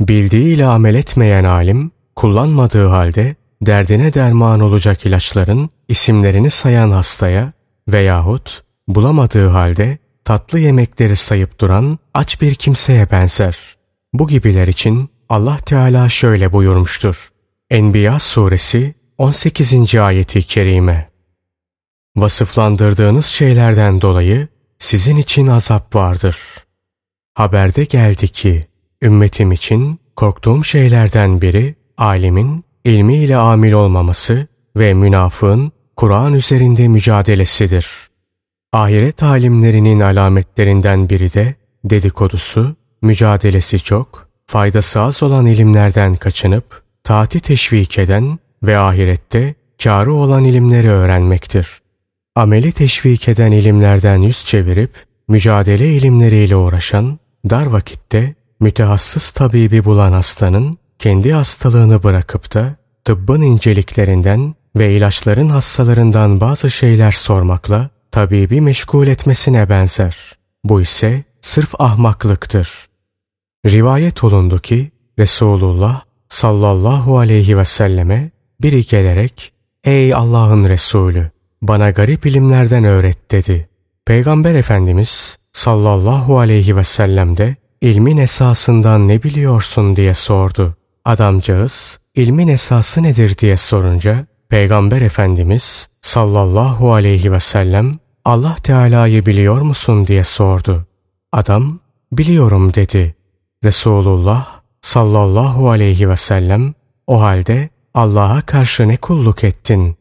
Bildiğiyle 0.00 0.66
amel 0.66 0.94
etmeyen 0.94 1.44
alim, 1.44 1.90
kullanmadığı 2.16 2.86
halde 2.86 3.34
derdine 3.62 4.14
derman 4.14 4.60
olacak 4.60 5.06
ilaçların 5.06 5.70
isimlerini 5.88 6.50
sayan 6.50 6.90
hastaya 6.90 7.52
veyahut 7.88 8.62
bulamadığı 8.88 9.48
halde 9.48 9.98
tatlı 10.24 10.58
yemekleri 10.58 11.16
sayıp 11.16 11.60
duran 11.60 11.98
aç 12.14 12.40
bir 12.40 12.54
kimseye 12.54 13.10
benzer. 13.10 13.56
Bu 14.12 14.28
gibiler 14.28 14.68
için 14.68 15.10
Allah 15.28 15.56
Teala 15.56 16.08
şöyle 16.08 16.52
buyurmuştur. 16.52 17.28
Enbiya 17.70 18.18
suresi 18.18 18.94
18. 19.18 19.94
ayeti 19.94 20.42
kerime. 20.42 21.10
Vasıflandırdığınız 22.16 23.26
şeylerden 23.26 24.00
dolayı 24.00 24.48
sizin 24.78 25.16
için 25.16 25.46
azap 25.46 25.94
vardır. 25.94 26.38
Haberde 27.34 27.84
geldi 27.84 28.28
ki 28.28 28.64
ümmetim 29.02 29.52
için 29.52 30.00
korktuğum 30.16 30.64
şeylerden 30.64 31.40
biri 31.40 31.74
alimin 31.96 32.64
ilmiyle 32.84 33.36
amil 33.36 33.72
olmaması 33.72 34.46
ve 34.76 34.94
münafığın 34.94 35.72
Kur'an 35.96 36.32
üzerinde 36.32 36.88
mücadelesidir. 36.88 37.88
Ahiret 38.72 39.22
alimlerinin 39.22 40.00
alametlerinden 40.00 41.08
biri 41.08 41.34
de 41.34 41.54
dedikodusu, 41.84 42.76
mücadelesi 43.02 43.78
çok, 43.78 44.28
faydası 44.46 45.00
az 45.00 45.22
olan 45.22 45.46
ilimlerden 45.46 46.14
kaçınıp 46.14 46.82
taati 47.04 47.40
teşvik 47.40 47.98
eden 47.98 48.38
ve 48.62 48.78
ahirette 48.78 49.54
kârı 49.82 50.12
olan 50.12 50.44
ilimleri 50.44 50.90
öğrenmektir. 50.90 51.80
Ameli 52.34 52.72
teşvik 52.72 53.28
eden 53.28 53.52
ilimlerden 53.52 54.16
yüz 54.16 54.44
çevirip 54.44 55.04
mücadele 55.28 55.94
ilimleriyle 55.94 56.56
uğraşan, 56.56 57.18
dar 57.50 57.66
vakitte 57.66 58.34
mütehassıs 58.60 59.30
tabibi 59.30 59.84
bulan 59.84 60.12
hastanın 60.12 60.78
kendi 60.98 61.32
hastalığını 61.32 62.02
bırakıp 62.02 62.54
da 62.54 62.76
tıbbın 63.04 63.42
inceliklerinden 63.42 64.54
ve 64.76 64.96
ilaçların 64.96 65.48
hastalarından 65.48 66.40
bazı 66.40 66.70
şeyler 66.70 67.12
sormakla 67.12 67.90
tabibi 68.10 68.60
meşgul 68.60 69.06
etmesine 69.06 69.68
benzer. 69.68 70.16
Bu 70.64 70.80
ise 70.80 71.24
sırf 71.40 71.80
ahmaklıktır. 71.80 72.86
Rivayet 73.66 74.24
olundu 74.24 74.58
ki 74.58 74.90
Resulullah 75.18 76.02
sallallahu 76.28 77.18
aleyhi 77.18 77.58
ve 77.58 77.64
selleme 77.64 78.30
biri 78.62 78.86
gelerek 78.86 79.52
''Ey 79.84 80.14
Allah'ın 80.14 80.68
Resulü 80.68 81.30
bana 81.62 81.90
garip 81.90 82.26
ilimlerden 82.26 82.84
öğret.'' 82.84 83.30
dedi. 83.30 83.68
Peygamber 84.06 84.54
Efendimiz 84.54 85.38
sallallahu 85.52 86.38
aleyhi 86.38 86.76
ve 86.76 86.84
sellem 86.84 87.36
de 87.36 87.56
ilmin 87.80 88.16
esasından 88.16 89.08
ne 89.08 89.22
biliyorsun 89.22 89.96
diye 89.96 90.14
sordu. 90.14 90.76
Adamcağız 91.04 91.98
ilmin 92.14 92.48
esası 92.48 93.02
nedir 93.02 93.38
diye 93.38 93.56
sorunca 93.56 94.26
Peygamber 94.48 95.02
Efendimiz 95.02 95.88
sallallahu 96.00 96.92
aleyhi 96.92 97.32
ve 97.32 97.40
sellem 97.40 97.98
Allah 98.24 98.56
Teala'yı 98.62 99.26
biliyor 99.26 99.60
musun 99.60 100.06
diye 100.06 100.24
sordu. 100.24 100.86
Adam 101.32 101.78
biliyorum 102.12 102.74
dedi. 102.74 103.14
Resulullah 103.64 104.60
sallallahu 104.82 105.70
aleyhi 105.70 106.08
ve 106.08 106.16
sellem 106.16 106.74
o 107.06 107.20
halde 107.20 107.68
Allah'a 107.96 108.40
karşı 108.42 108.88
ne 108.88 108.96
kulluk 108.96 109.44
ettin? 109.44 109.96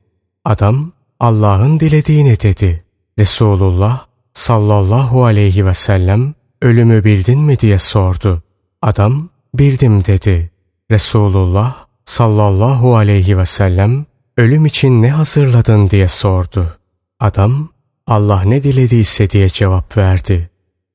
Adam 0.46 0.92
Allah'ın 1.20 1.80
dilediğini 1.80 2.40
dedi. 2.40 2.84
Resulullah 3.20 4.06
sallallahu 4.34 5.26
aleyhi 5.26 5.66
ve 5.66 5.74
sellem 5.74 6.34
ölümü 6.62 7.04
bildin 7.04 7.40
mi 7.40 7.60
diye 7.60 7.80
sordu. 7.80 8.44
Adam 8.82 9.30
bildim 9.54 10.06
dedi. 10.06 10.52
Resulullah 10.92 11.86
sallallahu 12.06 12.96
aleyhi 12.96 13.38
ve 13.38 13.46
sellem 13.46 14.06
ölüm 14.38 14.66
için 14.66 15.02
ne 15.02 15.12
hazırladın 15.12 15.90
diye 15.90 16.08
sordu. 16.08 16.78
Adam 17.20 17.70
Allah 18.08 18.42
ne 18.42 18.64
dilediyse 18.64 19.30
diye 19.30 19.50
cevap 19.50 19.98
verdi. 19.98 20.50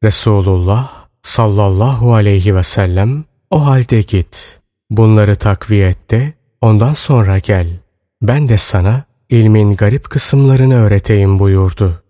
Resulullah 0.05 0.93
sallallahu 1.23 2.15
aleyhi 2.15 2.57
ve 2.57 2.63
sellem 2.63 3.25
o 3.51 3.67
halde 3.67 4.03
git. 4.03 4.61
Bunları 4.91 5.37
takviye 5.37 5.89
et 5.89 6.11
de 6.11 6.39
ondan 6.61 6.92
sonra 6.92 7.38
gel. 7.38 7.68
Ben 8.23 8.49
de 8.49 8.57
sana 8.57 9.05
ilmin 9.31 9.77
garip 9.77 10.11
kısımlarını 10.11 10.75
öğreteyim 10.75 11.38
buyurdu. 11.38 12.03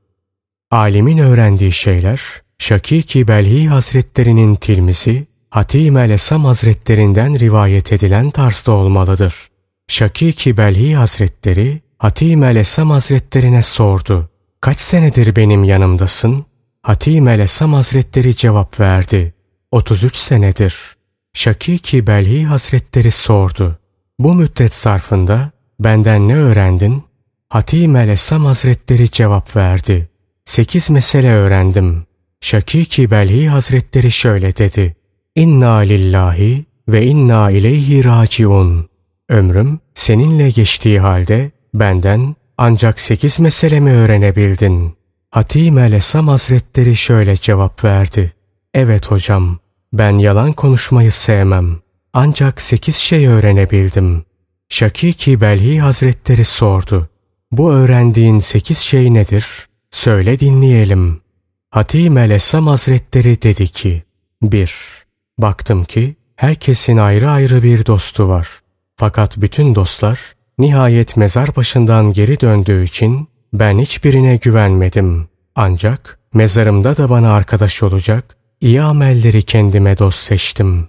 Alimin 0.70 1.18
öğrendiği 1.18 1.72
şeyler 1.72 2.20
Şakiki 2.58 3.28
Belhi 3.28 3.68
Hazretlerinin 3.68 4.54
tilmisi 4.54 5.26
Hatim 5.50 5.96
el-Esam 5.96 6.44
Hazretlerinden 6.44 7.40
rivayet 7.40 7.92
edilen 7.92 8.30
tarzda 8.30 8.72
olmalıdır. 8.72 9.34
Şakiki 9.88 10.56
Belhi 10.56 10.94
Hazretleri 10.94 11.80
Hatim 11.98 12.44
el-Esam 12.44 12.90
Hazretlerine 12.90 13.62
sordu. 13.62 14.30
Kaç 14.60 14.78
senedir 14.78 15.36
benim 15.36 15.64
yanımdasın? 15.64 16.44
Hatim 16.82 17.28
el-Esam 17.28 17.72
Hazretleri 17.72 18.36
cevap 18.36 18.80
verdi. 18.80 19.34
33 19.70 20.16
senedir. 20.16 20.74
Şakiki 21.32 22.06
Belhi 22.06 22.44
Hazretleri 22.44 23.10
sordu. 23.10 23.79
Bu 24.20 24.34
müddet 24.34 24.74
zarfında 24.74 25.50
benden 25.78 26.28
ne 26.28 26.36
öğrendin? 26.36 27.02
Hatim 27.48 27.96
el-Esam 27.96 28.44
Hazretleri 28.44 29.10
cevap 29.10 29.56
verdi. 29.56 30.08
Sekiz 30.44 30.90
mesele 30.90 31.32
öğrendim. 31.32 32.06
Şakiki 32.40 33.10
Belhi 33.10 33.48
Hazretleri 33.48 34.12
şöyle 34.12 34.56
dedi. 34.56 34.96
İnna 35.34 35.76
lillahi 35.76 36.64
ve 36.88 37.06
inna 37.06 37.50
ileyhi 37.50 38.04
raciun. 38.04 38.88
Ömrüm 39.28 39.80
seninle 39.94 40.50
geçtiği 40.50 41.00
halde 41.00 41.50
benden 41.74 42.36
ancak 42.58 43.00
sekiz 43.00 43.40
meselemi 43.40 43.92
öğrenebildin. 43.92 44.96
Hatim 45.30 45.78
el-Esam 45.78 46.28
Hazretleri 46.28 46.96
şöyle 46.96 47.36
cevap 47.36 47.84
verdi. 47.84 48.32
Evet 48.74 49.10
hocam, 49.10 49.58
ben 49.92 50.18
yalan 50.18 50.52
konuşmayı 50.52 51.12
sevmem. 51.12 51.80
Ancak 52.12 52.60
sekiz 52.60 52.96
şey 52.96 53.26
öğrenebildim. 53.26 54.24
Şakiki 54.68 55.40
Belhi 55.40 55.80
Hazretleri 55.80 56.44
sordu. 56.44 57.08
Bu 57.52 57.72
öğrendiğin 57.72 58.38
sekiz 58.38 58.78
şey 58.78 59.14
nedir? 59.14 59.46
Söyle 59.90 60.40
dinleyelim. 60.40 61.20
Hatim 61.70 62.18
el-Esam 62.18 62.66
Hazretleri 62.66 63.42
dedi 63.42 63.68
ki, 63.68 64.02
1. 64.42 64.74
Baktım 65.38 65.84
ki 65.84 66.16
herkesin 66.36 66.96
ayrı 66.96 67.30
ayrı 67.30 67.62
bir 67.62 67.86
dostu 67.86 68.28
var. 68.28 68.48
Fakat 68.96 69.36
bütün 69.36 69.74
dostlar 69.74 70.34
Nihayet 70.60 71.16
mezar 71.16 71.56
başından 71.56 72.12
geri 72.12 72.40
döndüğü 72.40 72.84
için 72.84 73.28
ben 73.52 73.78
hiçbirine 73.78 74.36
güvenmedim. 74.36 75.28
Ancak 75.54 76.18
mezarımda 76.34 76.96
da 76.96 77.10
bana 77.10 77.32
arkadaş 77.32 77.82
olacak 77.82 78.36
iyi 78.60 78.82
amelleri 78.82 79.42
kendime 79.42 79.98
dost 79.98 80.18
seçtim. 80.18 80.88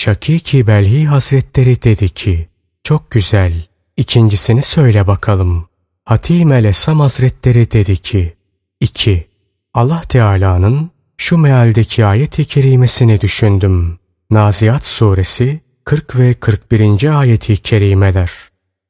Şakiki 0.00 0.66
Belhi 0.66 1.06
Hazretleri 1.06 1.82
dedi 1.82 2.08
ki, 2.08 2.48
çok 2.84 3.10
güzel, 3.10 3.52
ikincisini 3.96 4.62
söyle 4.62 5.06
bakalım. 5.06 5.68
Hatim 6.04 6.52
el 6.52 6.64
Esam 6.64 7.00
Hazretleri 7.00 7.70
dedi 7.70 7.96
ki, 7.96 8.36
2. 8.80 9.28
Allah 9.74 10.02
Teala'nın 10.08 10.90
şu 11.16 11.38
mealdeki 11.38 12.04
ayet-i 12.04 12.44
kerimesini 12.44 13.20
düşündüm. 13.20 13.98
Naziat 14.30 14.84
suresi 14.84 15.60
40 15.84 16.18
ve 16.18 16.34
41. 16.34 17.18
ayeti 17.20 17.56
kerimeler. 17.56 18.30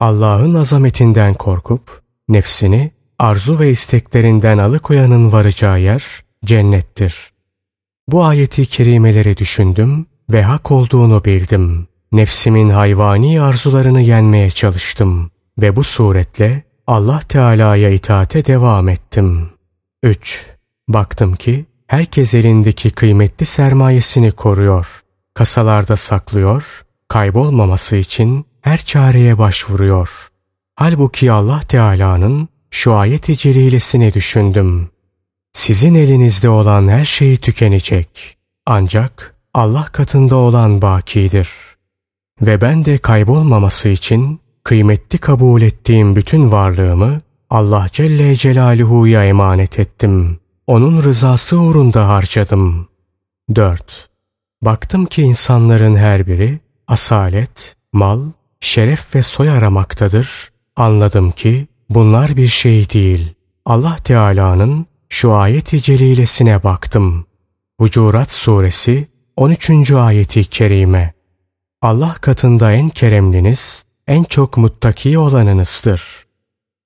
Allah'ın 0.00 0.54
azametinden 0.54 1.34
korkup 1.34 2.02
nefsini 2.28 2.90
arzu 3.18 3.58
ve 3.58 3.70
isteklerinden 3.70 4.58
alıkoyanın 4.58 5.32
varacağı 5.32 5.80
yer 5.80 6.04
cennettir. 6.44 7.30
Bu 8.08 8.24
ayeti 8.24 8.66
kerimeleri 8.66 9.36
düşündüm 9.36 10.06
ve 10.32 10.42
hak 10.42 10.70
olduğunu 10.70 11.24
bildim. 11.24 11.86
Nefsimin 12.12 12.68
hayvani 12.68 13.42
arzularını 13.42 14.00
yenmeye 14.00 14.50
çalıştım 14.50 15.30
ve 15.58 15.76
bu 15.76 15.84
suretle 15.84 16.62
Allah 16.86 17.20
Teala'ya 17.28 17.90
itaate 17.90 18.44
devam 18.44 18.88
ettim. 18.88 19.50
3. 20.02 20.46
Baktım 20.88 21.34
ki 21.36 21.64
herkes 21.86 22.34
elindeki 22.34 22.90
kıymetli 22.90 23.46
sermayesini 23.46 24.32
koruyor, 24.32 25.02
kasalarda 25.34 25.96
saklıyor, 25.96 26.82
kaybolmaması 27.08 27.96
için 27.96 28.46
her 28.60 28.78
çareye 28.78 29.38
başvuruyor. 29.38 30.28
Halbuki 30.74 31.32
Allah 31.32 31.60
Teala'nın 31.60 32.48
şu 32.70 32.94
ayet-i 32.94 33.36
celilesini 33.36 34.14
düşündüm. 34.14 34.90
Sizin 35.52 35.94
elinizde 35.94 36.48
olan 36.48 36.88
her 36.88 37.04
şey 37.04 37.36
tükenecek. 37.36 38.36
Ancak 38.66 39.39
Allah 39.54 39.84
katında 39.92 40.36
olan 40.36 40.82
bakidir. 40.82 41.48
Ve 42.40 42.60
ben 42.60 42.84
de 42.84 42.98
kaybolmaması 42.98 43.88
için 43.88 44.40
kıymetli 44.64 45.18
kabul 45.18 45.62
ettiğim 45.62 46.16
bütün 46.16 46.52
varlığımı 46.52 47.18
Allah 47.50 47.86
Celle 47.92 48.36
Celaluhu'ya 48.36 49.24
emanet 49.24 49.78
ettim. 49.78 50.40
Onun 50.66 51.02
rızası 51.02 51.60
uğrunda 51.60 52.08
harcadım. 52.08 52.88
4. 53.54 54.08
Baktım 54.62 55.06
ki 55.06 55.22
insanların 55.22 55.96
her 55.96 56.26
biri 56.26 56.60
asalet, 56.88 57.76
mal, 57.92 58.20
şeref 58.60 59.14
ve 59.14 59.22
soy 59.22 59.50
aramaktadır. 59.50 60.50
Anladım 60.76 61.30
ki 61.30 61.66
bunlar 61.88 62.36
bir 62.36 62.48
şey 62.48 62.90
değil. 62.90 63.34
Allah 63.64 63.96
Teala'nın 63.96 64.86
şu 65.08 65.32
ayet-i 65.34 65.82
celilesine 65.82 66.62
baktım. 66.62 67.26
Hucurat 67.80 68.30
suresi 68.30 69.08
13. 69.36 69.90
ayeti 69.90 70.44
kerime. 70.44 71.12
Allah 71.82 72.14
katında 72.20 72.72
en 72.72 72.88
keremliniz, 72.88 73.84
en 74.06 74.24
çok 74.24 74.56
muttaki 74.56 75.18
olanınızdır. 75.18 76.02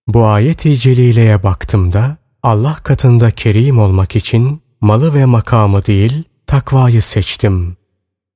Bu 0.08 0.26
ayet-i 0.26 0.78
celileye 0.78 1.42
baktığımda 1.42 2.16
Allah 2.42 2.74
katında 2.82 3.30
kerim 3.30 3.78
olmak 3.78 4.16
için 4.16 4.62
malı 4.80 5.14
ve 5.14 5.24
makamı 5.24 5.86
değil 5.86 6.24
takvayı 6.46 7.02
seçtim. 7.02 7.76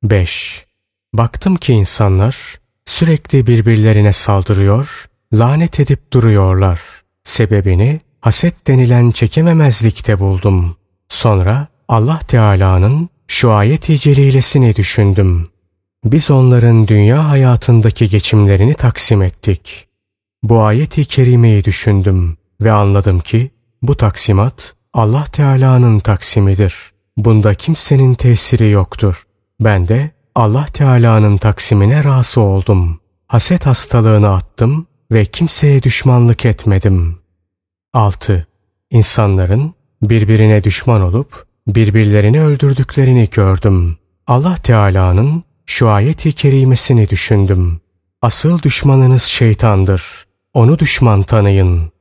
5. 0.02 0.66
Baktım 1.14 1.56
ki 1.56 1.72
insanlar 1.72 2.54
sürekli 2.86 3.46
birbirlerine 3.46 4.12
saldırıyor, 4.12 5.06
lanet 5.32 5.80
edip 5.80 6.12
duruyorlar. 6.12 6.80
Sebebini 7.24 8.00
haset 8.20 8.66
denilen 8.66 9.11
çekememezlikte 9.11 10.20
buldum. 10.20 10.76
Sonra 11.09 11.66
Allah 11.88 12.18
Teala'nın 12.18 13.09
şu 13.29 13.53
ayet-i 13.53 13.99
celilesini 13.99 14.76
düşündüm. 14.76 15.49
Biz 16.05 16.31
onların 16.31 16.89
dünya 16.89 17.29
hayatındaki 17.29 18.09
geçimlerini 18.09 18.74
taksim 18.74 19.22
ettik. 19.22 19.89
Bu 20.43 20.62
ayet-i 20.62 21.05
kerimeyi 21.05 21.64
düşündüm 21.64 22.37
ve 22.61 22.72
anladım 22.72 23.20
ki 23.20 23.51
bu 23.83 23.97
taksimat 23.97 24.74
Allah 24.93 25.24
Teala'nın 25.24 25.99
taksimidir. 25.99 26.74
Bunda 27.16 27.55
kimsenin 27.55 28.14
tesiri 28.14 28.70
yoktur. 28.70 29.26
Ben 29.61 29.89
de 29.89 30.11
Allah 30.35 30.66
Teala'nın 30.66 31.37
taksimine 31.37 32.05
razı 32.05 32.41
oldum. 32.41 33.01
Haset 33.26 33.66
hastalığını 33.66 34.35
attım 34.35 34.87
ve 35.12 35.24
kimseye 35.24 35.83
düşmanlık 35.83 36.47
etmedim. 36.47 37.18
6. 37.93 38.47
İnsanların 38.91 39.74
birbirine 40.03 40.64
düşman 40.64 41.03
olup 41.03 41.47
birbirlerini 41.68 42.42
öldürdüklerini 42.42 43.28
gördüm. 43.30 43.96
Allah 44.26 44.56
Teala'nın 44.56 45.44
şu 45.66 45.88
ayet-i 45.88 46.32
kerimesini 46.32 47.08
düşündüm. 47.08 47.80
Asıl 48.22 48.62
düşmanınız 48.62 49.22
şeytandır. 49.22 50.24
Onu 50.54 50.78
düşman 50.78 51.22
tanıyın. 51.22 51.92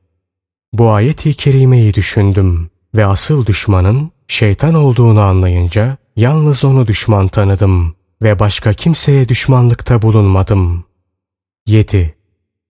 Bu 0.72 0.90
ayet-i 0.90 1.34
kerimeyi 1.34 1.94
düşündüm 1.94 2.70
ve 2.94 3.06
asıl 3.06 3.46
düşmanın 3.46 4.10
şeytan 4.28 4.74
olduğunu 4.74 5.20
anlayınca 5.20 5.96
yalnız 6.16 6.64
onu 6.64 6.86
düşman 6.86 7.28
tanıdım 7.28 7.94
ve 8.22 8.38
başka 8.38 8.72
kimseye 8.72 9.28
düşmanlıkta 9.28 10.02
bulunmadım. 10.02 10.84
7. 11.66 12.14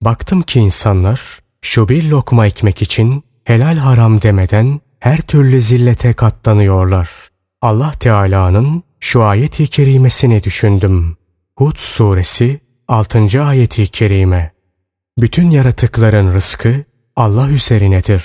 Baktım 0.02 0.42
ki 0.42 0.60
insanlar 0.60 1.38
şu 1.62 1.88
bir 1.88 2.10
lokma 2.10 2.46
ekmek 2.46 2.82
için 2.82 3.24
helal 3.44 3.76
haram 3.76 4.22
demeden 4.22 4.80
her 5.00 5.20
türlü 5.20 5.60
zillete 5.60 6.12
katlanıyorlar. 6.12 7.10
Allah 7.62 7.92
Teala'nın 7.92 8.82
şu 9.00 9.22
ayet-i 9.22 9.66
kerimesini 9.66 10.44
düşündüm. 10.44 11.16
Hud 11.56 11.76
suresi 11.76 12.60
6. 12.88 13.42
ayeti 13.42 13.86
kerime. 13.86 14.52
Bütün 15.18 15.50
yaratıkların 15.50 16.34
rızkı 16.34 16.84
Allah 17.16 17.48
üzerinedir. 17.48 18.24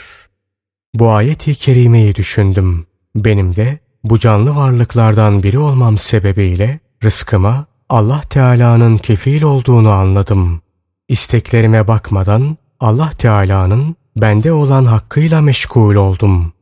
Bu 0.93 1.11
ayet-i 1.11 1.55
kerimeyi 1.55 2.15
düşündüm. 2.15 2.85
Benim 3.15 3.55
de 3.55 3.79
bu 4.03 4.19
canlı 4.19 4.55
varlıklardan 4.55 5.43
biri 5.43 5.59
olmam 5.59 5.97
sebebiyle 5.97 6.79
rızkıma 7.03 7.65
Allah 7.89 8.21
Teala'nın 8.21 8.97
kefil 8.97 9.43
olduğunu 9.43 9.91
anladım. 9.91 10.61
İsteklerime 11.07 11.87
bakmadan 11.87 12.57
Allah 12.79 13.09
Teala'nın 13.09 13.95
bende 14.15 14.51
olan 14.51 14.85
hakkıyla 14.85 15.41
meşgul 15.41 15.95
oldum. 15.95 16.53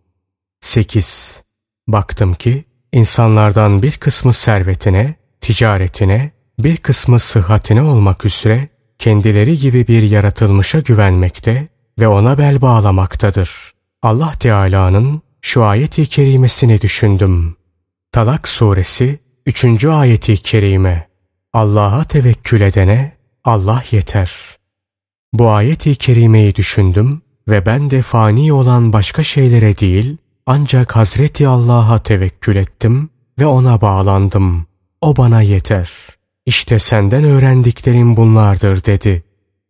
8. 0.62 1.41
Baktım 1.88 2.34
ki 2.34 2.64
insanlardan 2.91 3.82
bir 3.82 3.91
kısmı 3.91 4.34
servetine, 4.34 5.16
ticaretine, 5.41 6.32
bir 6.59 6.78
kısmı 6.78 7.20
sıhhatine 7.20 7.82
olmak 7.82 8.26
üzere 8.26 8.70
kendileri 8.99 9.57
gibi 9.57 9.88
bir 9.88 10.03
yaratılmışa 10.03 10.80
güvenmekte 10.80 11.68
ve 11.99 12.07
ona 12.07 12.38
bel 12.38 12.62
bağlamaktadır. 12.62 13.72
Allah 14.01 14.34
Teala'nın 14.39 15.22
şu 15.41 15.64
ayeti 15.64 16.05
kerimesini 16.05 16.82
düşündüm. 16.82 17.55
Talak 18.12 18.47
suresi 18.47 19.20
3. 19.45 19.86
ayeti 19.86 20.38
kerime. 20.38 21.07
Allah'a 21.53 22.03
tevekkül 22.03 22.62
edene 22.62 23.18
Allah 23.43 23.84
yeter. 23.91 24.32
Bu 25.34 25.49
ayeti 25.49 25.95
kerimeyi 25.95 26.55
düşündüm 26.55 27.22
ve 27.47 27.66
ben 27.66 27.89
de 27.89 28.01
fani 28.01 28.53
olan 28.53 28.93
başka 28.93 29.24
şeylere 29.24 29.78
değil 29.78 30.18
ancak 30.46 30.96
Hazreti 30.96 31.48
Allah'a 31.48 32.00
tevekkül 32.04 32.56
ettim 32.56 33.10
ve 33.39 33.46
ona 33.46 33.82
bağlandım. 33.82 34.66
O 35.02 35.18
bana 35.18 35.42
yeter. 35.42 35.92
İşte 36.46 36.80
senden 36.80 37.24
öğrendiklerim 37.24 38.18
bunlardır 38.18 38.86
dedi. 38.86 39.24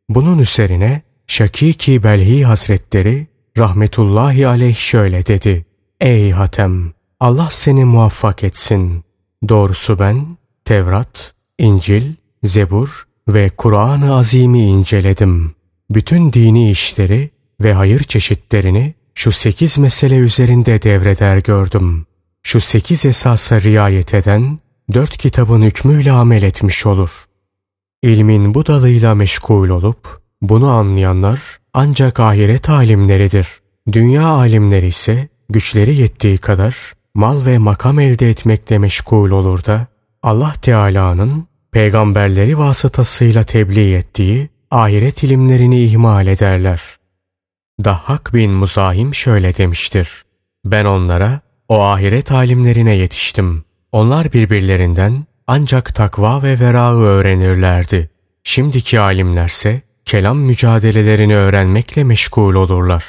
Bunun 0.09 0.39
üzerine 0.39 1.01
Şakiki 1.27 2.03
Belhi 2.03 2.45
Hazretleri 2.45 3.27
rahmetullahi 3.57 4.47
aleyh 4.47 4.75
şöyle 4.75 5.25
dedi. 5.25 5.65
Ey 5.99 6.31
Hatem! 6.31 6.93
Allah 7.19 7.47
seni 7.51 7.85
muvaffak 7.85 8.43
etsin. 8.43 9.03
Doğrusu 9.49 9.99
ben 9.99 10.37
Tevrat, 10.65 11.33
İncil, 11.57 12.13
Zebur 12.43 13.07
ve 13.27 13.49
Kur'an-ı 13.49 14.15
Azim'i 14.15 14.61
inceledim. 14.61 15.55
Bütün 15.89 16.33
dini 16.33 16.71
işleri 16.71 17.29
ve 17.61 17.73
hayır 17.73 18.03
çeşitlerini 18.03 18.93
şu 19.15 19.31
sekiz 19.31 19.77
mesele 19.77 20.15
üzerinde 20.15 20.81
devreder 20.81 21.37
gördüm. 21.37 22.05
Şu 22.43 22.59
sekiz 22.59 23.05
esasa 23.05 23.61
riayet 23.61 24.13
eden 24.13 24.59
dört 24.93 25.17
kitabın 25.17 25.61
hükmüyle 25.61 26.11
amel 26.11 26.43
etmiş 26.43 26.85
olur. 26.85 27.11
İlmin 28.03 28.53
bu 28.53 28.65
dalıyla 28.65 29.15
meşgul 29.15 29.69
olup 29.69 30.21
bunu 30.41 30.69
anlayanlar 30.69 31.59
ancak 31.73 32.19
ahiret 32.19 32.69
alimleridir. 32.69 33.47
Dünya 33.91 34.25
alimleri 34.25 34.87
ise 34.87 35.27
güçleri 35.49 35.95
yettiği 35.95 36.37
kadar 36.37 36.75
mal 37.13 37.45
ve 37.45 37.57
makam 37.57 37.99
elde 37.99 38.29
etmekle 38.29 38.77
meşgul 38.77 39.31
olur 39.31 39.65
da 39.65 39.87
Allah 40.23 40.53
Teala'nın 40.61 41.47
peygamberleri 41.71 42.57
vasıtasıyla 42.57 43.43
tebliğ 43.43 43.95
ettiği 43.95 44.49
ahiret 44.71 45.23
ilimlerini 45.23 45.83
ihmal 45.83 46.27
ederler. 46.27 46.81
Dahhak 47.83 48.33
bin 48.33 48.53
Muzahim 48.53 49.15
şöyle 49.15 49.57
demiştir. 49.57 50.09
Ben 50.65 50.85
onlara, 50.85 51.39
o 51.67 51.83
ahiret 51.83 52.31
alimlerine 52.31 52.95
yetiştim. 52.95 53.63
Onlar 53.91 54.33
birbirlerinden 54.33 55.25
ancak 55.47 55.95
takva 55.95 56.43
ve 56.43 56.59
verağı 56.59 56.99
öğrenirlerdi. 56.99 58.09
Şimdiki 58.43 58.99
alimlerse 58.99 59.81
kelam 60.05 60.37
mücadelelerini 60.37 61.35
öğrenmekle 61.35 62.03
meşgul 62.03 62.55
olurlar. 62.55 63.05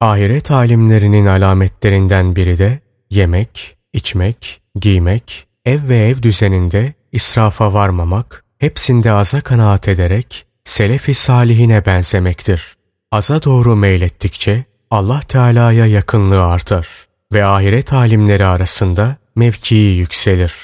Ahiret 0.00 0.50
alimlerinin 0.50 1.26
alametlerinden 1.26 2.36
biri 2.36 2.58
de 2.58 2.80
yemek, 3.10 3.76
içmek, 3.92 4.62
giymek, 4.80 5.46
ev 5.64 5.88
ve 5.88 5.96
ev 5.96 6.22
düzeninde 6.22 6.94
israfa 7.12 7.74
varmamak, 7.74 8.44
hepsinde 8.58 9.12
aza 9.12 9.40
kanaat 9.40 9.88
ederek 9.88 10.46
selefi 10.64 11.14
salihine 11.14 11.86
benzemektir. 11.86 12.79
Aza 13.12 13.42
doğru 13.42 13.76
meylettikçe 13.76 14.64
Allah 14.90 15.20
Teala'ya 15.20 15.86
yakınlığı 15.86 16.44
artar 16.44 16.88
ve 17.32 17.44
ahiret 17.44 17.92
alimleri 17.92 18.46
arasında 18.46 19.16
mevkii 19.36 19.96
yükselir. 19.96 20.54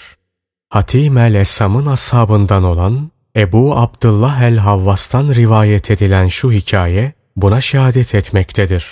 Hatim 0.70 1.18
el-Esam'ın 1.18 1.86
ashabından 1.86 2.64
olan 2.64 3.10
Ebu 3.36 3.76
Abdullah 3.76 4.42
el-Havvas'tan 4.42 5.34
rivayet 5.34 5.90
edilen 5.90 6.28
şu 6.28 6.52
hikaye 6.52 7.12
buna 7.36 7.60
şehadet 7.60 8.14
etmektedir. 8.14 8.86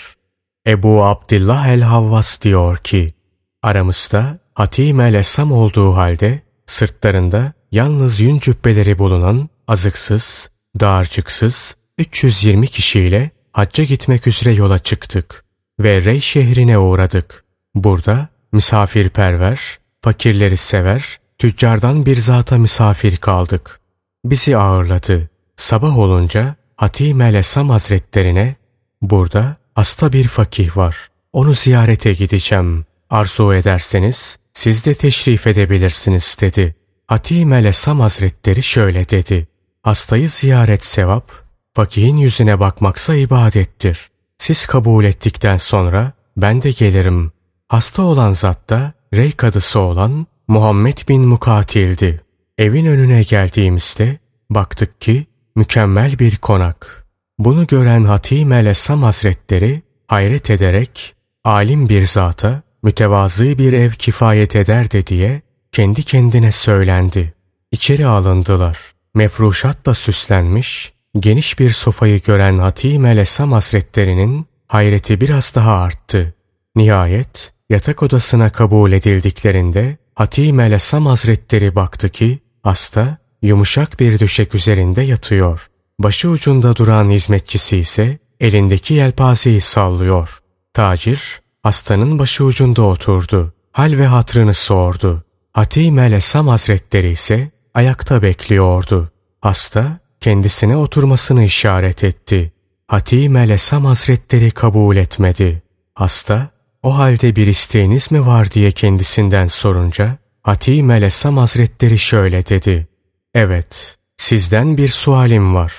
Ebu 0.66 1.04
Abdullah 1.04 1.68
el-Havvas 1.68 2.42
diyor 2.42 2.76
ki, 2.76 3.14
aramızda 3.62 4.38
Hatim 4.54 5.00
el-Esam 5.00 5.52
olduğu 5.52 5.96
halde 5.96 6.42
sırtlarında 6.66 7.52
yalnız 7.72 8.20
yün 8.20 8.38
cübbeleri 8.38 8.98
bulunan 8.98 9.48
azıksız, 9.68 10.50
dağarcıksız 10.80 11.76
320 11.98 12.66
kişiyle 12.66 13.30
hacca 13.54 13.84
gitmek 13.84 14.26
üzere 14.26 14.54
yola 14.54 14.78
çıktık 14.78 15.44
ve 15.80 16.04
Rey 16.04 16.20
şehrine 16.20 16.78
uğradık. 16.78 17.44
Burada 17.74 18.28
misafirperver, 18.52 19.78
fakirleri 20.02 20.56
sever, 20.56 21.18
tüccardan 21.38 22.06
bir 22.06 22.16
zata 22.16 22.58
misafir 22.58 23.16
kaldık. 23.16 23.80
Bizi 24.24 24.56
ağırladı. 24.56 25.30
Sabah 25.56 25.98
olunca 25.98 26.54
Hatim 26.76 27.20
el 27.20 27.34
Esam 27.34 27.68
hazretlerine 27.68 28.56
burada 29.02 29.56
hasta 29.74 30.12
bir 30.12 30.28
fakih 30.28 30.76
var. 30.76 31.08
Onu 31.32 31.54
ziyarete 31.54 32.12
gideceğim. 32.12 32.84
Arzu 33.10 33.54
ederseniz 33.54 34.38
siz 34.54 34.86
de 34.86 34.94
teşrif 34.94 35.46
edebilirsiniz 35.46 36.36
dedi. 36.40 36.74
Hatim 37.06 37.52
el 37.52 37.64
Esam 37.64 38.00
hazretleri 38.00 38.62
şöyle 38.62 39.08
dedi. 39.08 39.48
Hastayı 39.82 40.30
ziyaret 40.30 40.84
sevap, 40.84 41.43
fakihin 41.74 42.16
yüzüne 42.16 42.60
bakmaksa 42.60 43.14
ibadettir. 43.14 44.08
Siz 44.38 44.66
kabul 44.66 45.04
ettikten 45.04 45.56
sonra 45.56 46.12
ben 46.36 46.62
de 46.62 46.70
gelirim. 46.70 47.32
Hasta 47.68 48.02
olan 48.02 48.32
zat 48.32 48.70
da 48.70 48.92
rey 49.14 49.32
kadısı 49.32 49.78
olan 49.78 50.26
Muhammed 50.48 50.98
bin 51.08 51.22
Mukatil'di. 51.22 52.20
Evin 52.58 52.86
önüne 52.86 53.22
geldiğimizde 53.22 54.18
baktık 54.50 55.00
ki 55.00 55.26
mükemmel 55.56 56.18
bir 56.18 56.36
konak. 56.36 57.06
Bunu 57.38 57.66
gören 57.66 58.04
Hatim 58.04 58.52
el 58.52 58.66
Esam 58.66 59.02
Hazretleri 59.02 59.82
hayret 60.08 60.50
ederek 60.50 61.14
alim 61.44 61.88
bir 61.88 62.06
zata 62.06 62.62
mütevazı 62.82 63.58
bir 63.58 63.72
ev 63.72 63.90
kifayet 63.90 64.56
ederdi 64.56 65.06
diye 65.06 65.42
kendi 65.72 66.02
kendine 66.02 66.52
söylendi. 66.52 67.34
İçeri 67.72 68.06
alındılar. 68.06 68.78
Mefruşatla 69.14 69.94
süslenmiş, 69.94 70.92
geniş 71.18 71.58
bir 71.58 71.70
sofayı 71.70 72.22
gören 72.22 72.58
Hatim 72.58 73.06
el 73.06 73.18
Esam 73.18 73.52
Hazretleri'nin 73.52 74.46
hayreti 74.68 75.20
biraz 75.20 75.54
daha 75.54 75.76
arttı. 75.76 76.34
Nihayet 76.76 77.52
yatak 77.70 78.02
odasına 78.02 78.50
kabul 78.50 78.92
edildiklerinde 78.92 79.96
Hatim 80.14 80.60
el 80.60 80.72
Esam 80.72 81.06
Hazretleri 81.06 81.74
baktı 81.74 82.08
ki 82.08 82.38
hasta 82.62 83.18
yumuşak 83.42 84.00
bir 84.00 84.20
döşek 84.20 84.54
üzerinde 84.54 85.02
yatıyor. 85.02 85.68
Başı 85.98 86.28
ucunda 86.28 86.76
duran 86.76 87.10
hizmetçisi 87.10 87.76
ise 87.76 88.18
elindeki 88.40 88.94
yelpazeyi 88.94 89.60
sallıyor. 89.60 90.38
Tacir 90.74 91.40
hastanın 91.62 92.18
başı 92.18 92.44
ucunda 92.44 92.82
oturdu. 92.82 93.52
Hal 93.72 93.98
ve 93.98 94.06
hatrını 94.06 94.54
sordu. 94.54 95.24
Hatim 95.52 95.98
el 95.98 96.12
Esam 96.12 96.48
Hazretleri 96.48 97.10
ise 97.10 97.50
ayakta 97.74 98.22
bekliyordu. 98.22 99.10
Hasta 99.40 99.98
kendisine 100.24 100.76
oturmasını 100.76 101.44
işaret 101.44 102.04
etti. 102.04 102.52
Hatim 102.88 103.36
el 103.36 103.50
Esam 103.50 103.84
Hazretleri 103.84 104.50
kabul 104.50 104.96
etmedi. 104.96 105.62
Hasta 105.94 106.50
o 106.82 106.98
halde 106.98 107.36
bir 107.36 107.46
isteğiniz 107.46 108.10
mi 108.10 108.26
var 108.26 108.50
diye 108.50 108.72
kendisinden 108.72 109.46
sorunca 109.46 110.18
Hatim 110.42 110.90
el 110.90 111.02
Esam 111.02 111.36
Hazretleri 111.36 111.98
şöyle 111.98 112.46
dedi. 112.46 112.88
Evet, 113.34 113.96
sizden 114.16 114.76
bir 114.76 114.88
sualim 114.88 115.54
var. 115.54 115.72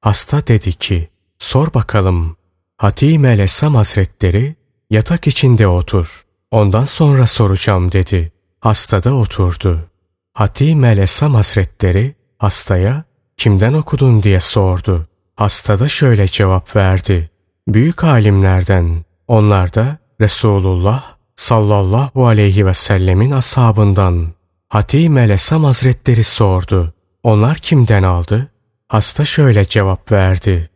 Hasta 0.00 0.46
dedi 0.46 0.72
ki, 0.72 1.08
sor 1.38 1.74
bakalım. 1.74 2.36
Hatim 2.76 3.24
el 3.24 3.38
Esam 3.38 3.74
Hazretleri, 3.74 4.56
yatak 4.90 5.26
içinde 5.26 5.66
otur. 5.66 6.24
Ondan 6.50 6.84
sonra 6.84 7.26
soracağım 7.26 7.92
dedi. 7.92 8.32
Hasta 8.60 9.04
da 9.04 9.14
oturdu. 9.14 9.90
Hatim 10.32 10.84
el 10.84 10.98
Esam 10.98 11.34
Hazretleri, 11.34 12.14
hastaya, 12.38 13.11
kimden 13.36 13.72
okudun 13.72 14.22
diye 14.22 14.40
sordu. 14.40 15.06
Hasta 15.36 15.78
da 15.78 15.88
şöyle 15.88 16.26
cevap 16.26 16.76
verdi. 16.76 17.30
Büyük 17.68 18.04
alimlerden, 18.04 19.04
onlar 19.28 19.74
da 19.74 19.98
Resulullah 20.20 21.04
sallallahu 21.36 22.26
aleyhi 22.26 22.66
ve 22.66 22.74
sellemin 22.74 23.30
ashabından. 23.30 24.28
Hatim 24.68 25.18
el 25.18 25.30
Esam 25.30 25.64
Hazretleri 25.64 26.24
sordu. 26.24 26.92
Onlar 27.22 27.58
kimden 27.58 28.02
aldı? 28.02 28.48
Hasta 28.88 29.24
şöyle 29.24 29.64
cevap 29.64 30.12
verdi. 30.12 30.70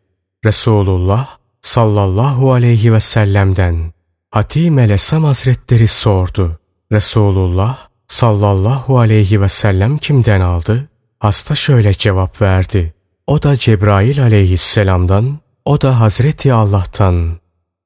Resulullah 0.44 1.28
sallallahu 1.62 2.52
aleyhi 2.52 2.92
ve 2.92 3.00
sellem'den. 3.00 3.92
Hatim 4.30 4.78
el 4.78 4.90
Esam 4.90 5.24
Hazretleri 5.24 5.88
sordu. 5.88 6.58
Resulullah 6.92 7.78
sallallahu 8.08 8.98
aleyhi 8.98 9.40
ve 9.40 9.48
sellem 9.48 9.98
kimden 9.98 10.40
aldı? 10.40 10.88
Hasta 11.26 11.54
şöyle 11.54 11.92
cevap 11.92 12.42
verdi. 12.42 12.94
O 13.26 13.42
da 13.42 13.56
Cebrail 13.56 14.22
aleyhisselamdan, 14.22 15.38
o 15.64 15.80
da 15.80 16.00
Hazreti 16.00 16.52
Allah'tan. 16.52 17.36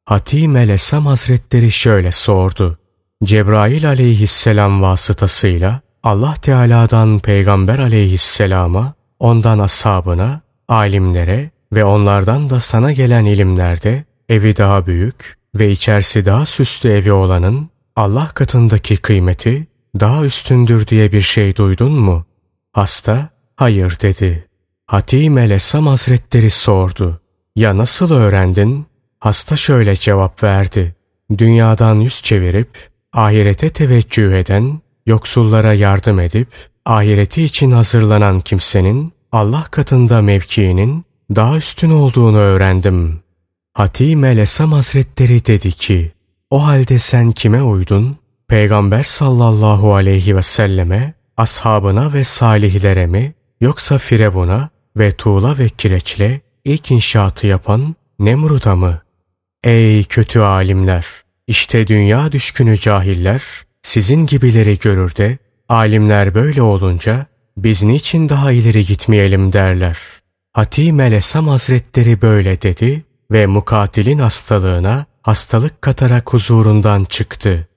Hatim 0.05 0.57
el 0.57 0.69
Esam 0.69 1.07
Hazretleri 1.07 1.71
şöyle 1.71 2.13
sordu. 2.13 2.79
Cebrail 3.25 3.89
aleyhisselam 3.89 4.83
vasıtasıyla 4.83 5.81
Allah 6.03 6.35
Teala'dan 6.35 7.19
Peygamber 7.19 7.79
aleyhisselama, 7.79 8.95
ondan 9.19 9.59
ashabına, 9.59 10.41
alimlere 10.69 11.51
ve 11.73 11.85
onlardan 11.85 12.51
da 12.51 12.61
sana 12.61 12.93
gelen 12.93 13.25
ilimlerde 13.25 14.05
evi 14.29 14.57
daha 14.57 14.87
büyük 14.87 15.37
ve 15.55 15.71
içerisi 15.71 16.27
daha 16.27 16.47
süslü 16.47 16.91
evi 16.91 17.13
olanın 17.13 17.71
Allah 17.97 18.29
katındaki 18.35 18.97
kıymeti 18.97 19.67
daha 20.01 20.25
üstündür 20.25 20.87
diye 20.87 21.13
bir 21.13 21.23
şey 21.23 21.57
duydun 21.57 21.93
mu? 21.93 22.25
Hasta, 22.73 23.29
hayır 23.57 23.99
dedi. 24.03 24.49
Hatim 24.87 25.39
el 25.39 25.51
Esam 25.51 25.87
Hazretleri 25.87 26.51
sordu. 26.51 27.21
Ya 27.57 27.77
nasıl 27.77 28.13
öğrendin? 28.13 28.87
Hasta 29.21 29.57
şöyle 29.57 29.97
cevap 29.97 30.43
verdi. 30.43 30.95
Dünyadan 31.39 31.95
yüz 31.95 32.23
çevirip 32.23 32.89
ahirete 33.13 33.71
teveccüh 33.71 34.33
eden, 34.33 34.81
yoksullara 35.07 35.75
yardım 35.75 36.21
edip 36.21 36.49
ahireti 36.85 37.43
için 37.43 37.71
hazırlanan 37.71 38.41
kimsenin 38.41 39.13
Allah 39.33 39.67
katında 39.71 40.23
mevkiinin 40.23 41.05
daha 41.35 41.57
üstün 41.57 41.91
olduğunu 41.91 42.39
öğrendim. 42.39 43.21
Hatim 43.75 44.25
el 44.25 44.39
Esam 44.39 44.73
Hazretleri 44.73 45.47
dedi 45.47 45.73
ki, 45.73 46.13
o 46.51 46.65
halde 46.65 46.99
sen 46.99 47.33
kime 47.33 47.63
uydun? 47.63 48.17
Peygamber 48.49 49.03
sallallahu 49.03 49.95
aleyhi 49.95 50.37
ve 50.37 50.43
selleme, 50.43 51.15
ashabına 51.41 52.13
ve 52.13 52.25
salihlere 52.25 53.07
mi, 53.07 53.35
yoksa 53.61 53.99
Firavun'a 53.99 54.71
ve 54.97 55.13
Tuğla 55.13 55.59
ve 55.59 55.69
Kireç'le 55.69 56.41
ilk 56.65 56.91
inşaatı 56.91 57.47
yapan 57.47 57.97
Nemrut'a 58.19 58.77
mı? 58.77 59.03
Ey 59.65 60.05
kötü 60.05 60.41
alimler! 60.41 61.07
İşte 61.47 61.87
dünya 61.87 62.33
düşkünü 62.33 62.79
cahiller 62.79 63.43
sizin 63.83 64.27
gibileri 64.27 64.79
görür 64.79 65.17
de 65.17 65.39
alimler 65.69 66.35
böyle 66.35 66.63
olunca 66.63 67.27
biz 67.57 67.83
niçin 67.83 68.29
daha 68.29 68.53
ileri 68.53 68.85
gitmeyelim 68.85 69.53
derler. 69.53 69.99
Hatim 70.53 71.01
el 71.01 71.13
Esam 71.13 71.49
Hazretleri 71.49 72.23
böyle 72.23 72.63
dedi 72.63 73.05
ve 73.31 73.47
mukatilin 73.47 74.19
hastalığına 74.19 75.07
hastalık 75.23 75.83
katarak 75.83 76.33
huzurundan 76.33 77.05
çıktı. 77.05 77.69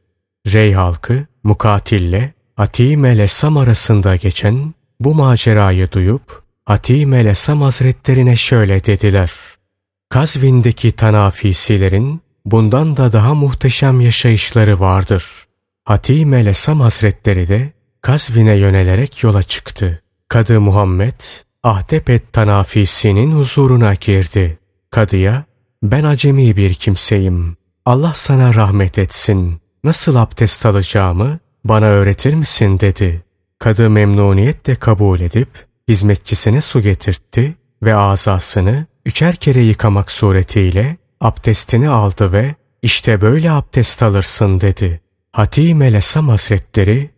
Rey 0.48 0.74
halkı 0.74 1.26
mukatille 1.44 2.34
Hatim 2.56 3.06
el 3.06 3.20
Esam 3.20 3.58
arasında 3.58 4.16
geçen 4.16 4.74
bu 5.00 5.16
macerayı 5.16 5.92
duyup 5.92 6.44
Hatime 6.66 7.26
Lesam 7.26 7.62
Hazretlerine 7.62 8.36
şöyle 8.36 8.84
dediler. 8.84 9.32
Kazvin'deki 10.10 10.92
tanafisilerin 10.92 12.22
bundan 12.46 12.98
da 12.98 13.14
daha 13.14 13.34
muhteşem 13.34 14.02
yaşayışları 14.02 14.80
vardır. 14.80 15.26
Hatime 15.86 16.46
Lesam 16.46 16.80
Hazretleri 16.80 17.48
de 17.48 17.74
Kazvin'e 18.02 18.56
yönelerek 18.56 19.24
yola 19.24 19.44
çıktı. 19.44 20.02
Kadı 20.28 20.62
Muhammed 20.62 21.22
Ahdepet 21.64 22.34
tanafisinin 22.34 23.32
huzuruna 23.32 23.94
girdi. 23.94 24.60
Kadıya 24.92 25.44
ben 25.84 26.04
acemi 26.04 26.58
bir 26.58 26.74
kimseyim. 26.74 27.58
Allah 27.86 28.12
sana 28.16 28.56
rahmet 28.56 28.98
etsin. 28.98 29.62
Nasıl 29.84 30.16
abdest 30.16 30.66
alacağımı 30.66 31.40
bana 31.64 31.86
öğretir 31.86 32.34
misin 32.34 32.80
dedi. 32.80 33.24
Kadı 33.60 33.90
memnuniyetle 33.90 34.76
kabul 34.76 35.20
edip 35.20 35.50
hizmetçisine 35.88 36.62
su 36.62 36.82
getirtti 36.82 37.56
ve 37.84 37.96
azasını 37.96 38.86
üçer 39.06 39.36
kere 39.36 39.62
yıkamak 39.62 40.12
suretiyle 40.12 40.98
abdestini 41.22 41.90
aldı 41.90 42.32
ve 42.32 42.56
işte 42.82 43.22
böyle 43.22 43.52
abdest 43.52 44.04
alırsın 44.04 44.62
dedi. 44.62 45.02
Hatime 45.32 45.94
Lesam 45.94 46.30
Hazretleri 46.30 47.10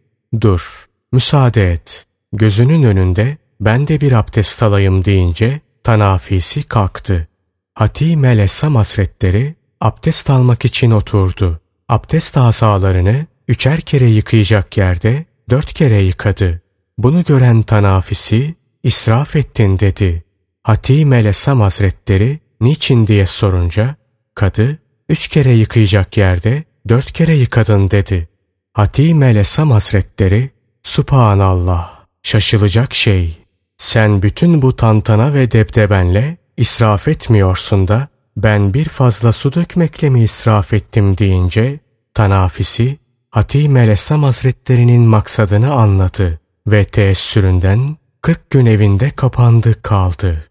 dur 0.41 0.86
müsaade 1.12 1.72
et 1.72 2.06
gözünün 2.34 2.84
önünde 2.84 3.38
ben 3.62 3.88
de 3.88 4.02
bir 4.02 4.12
abdest 4.12 4.64
alayım 4.64 5.06
deyince 5.06 5.60
tanafisi 5.84 6.64
kalktı. 6.64 7.28
Hatime 7.74 8.38
Lesam 8.38 8.76
Hazretleri 8.76 9.56
abdest 9.82 10.30
almak 10.30 10.66
için 10.66 10.91
oturdu. 10.91 11.60
Abdest 11.89 12.38
azalarını 12.38 13.26
üçer 13.48 13.82
kere 13.82 14.08
yıkayacak 14.08 14.78
yerde 14.78 15.26
dört 15.50 15.74
kere 15.74 16.04
yıkadı. 16.04 16.62
Bunu 16.98 17.24
gören 17.24 17.62
tanafisi 17.62 18.56
israf 18.84 19.36
ettin 19.36 19.80
dedi. 19.80 20.24
Hatime 20.64 21.24
Lesam 21.24 21.62
Hazretleri 21.62 22.39
niçin 22.62 23.08
diye 23.08 23.26
sorunca 23.26 23.96
kadı 24.36 24.80
üç 25.10 25.28
kere 25.28 25.54
yıkayacak 25.54 26.18
yerde 26.18 26.64
dört 26.89 27.12
kere 27.12 27.36
yıkadın 27.36 27.91
dedi. 27.91 28.30
Hatime 28.74 29.36
Lesam 29.36 29.72
Hazretleri 29.72 30.50
Subhanallah 30.84 32.06
şaşılacak 32.24 32.93
şey. 32.93 33.38
Sen 33.78 34.22
bütün 34.22 34.62
bu 34.62 34.76
tantana 34.76 35.34
ve 35.34 35.52
debdebenle 35.52 36.38
israf 36.58 37.08
etmiyorsun 37.08 37.88
da 37.88 38.08
ben 38.38 38.74
bir 38.74 38.86
fazla 38.86 39.32
su 39.32 39.54
dökmekle 39.54 40.10
mi 40.10 40.24
israf 40.24 40.74
ettim 40.74 41.18
deyince 41.18 41.80
tanafisi 42.14 42.98
Hatime 43.36 43.88
Lessam 43.88 44.24
Hazretlerinin 44.24 45.02
maksadını 45.02 45.74
anladı 45.74 46.40
ve 46.68 46.84
teessüründen 46.84 47.98
40 48.22 48.50
gün 48.50 48.66
evinde 48.66 49.10
kapandı 49.10 49.82
kaldı. 49.82 50.48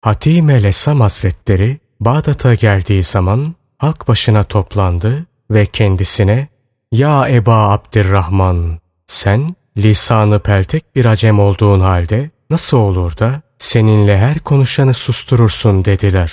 Hatime 0.00 0.62
Lessam 0.62 1.00
Hazretleri 1.00 1.80
Bağdat'a 2.00 2.54
geldiği 2.54 3.02
zaman 3.02 3.54
halk 3.78 4.08
başına 4.08 4.44
toplandı 4.44 5.26
ve 5.50 5.66
kendisine 5.66 6.48
''Ya 6.92 7.28
Eba 7.28 7.68
Abdirrahman, 7.68 8.78
sen 9.06 9.54
lisanı 9.76 10.40
peltek 10.40 10.96
bir 10.96 11.04
acem 11.04 11.38
olduğun 11.38 11.80
halde 11.80 12.30
nasıl 12.50 12.76
olur 12.76 13.18
da 13.18 13.42
seninle 13.58 14.18
her 14.18 14.38
konuşanı 14.38 14.94
susturursun 14.94 15.84
dediler. 15.84 16.32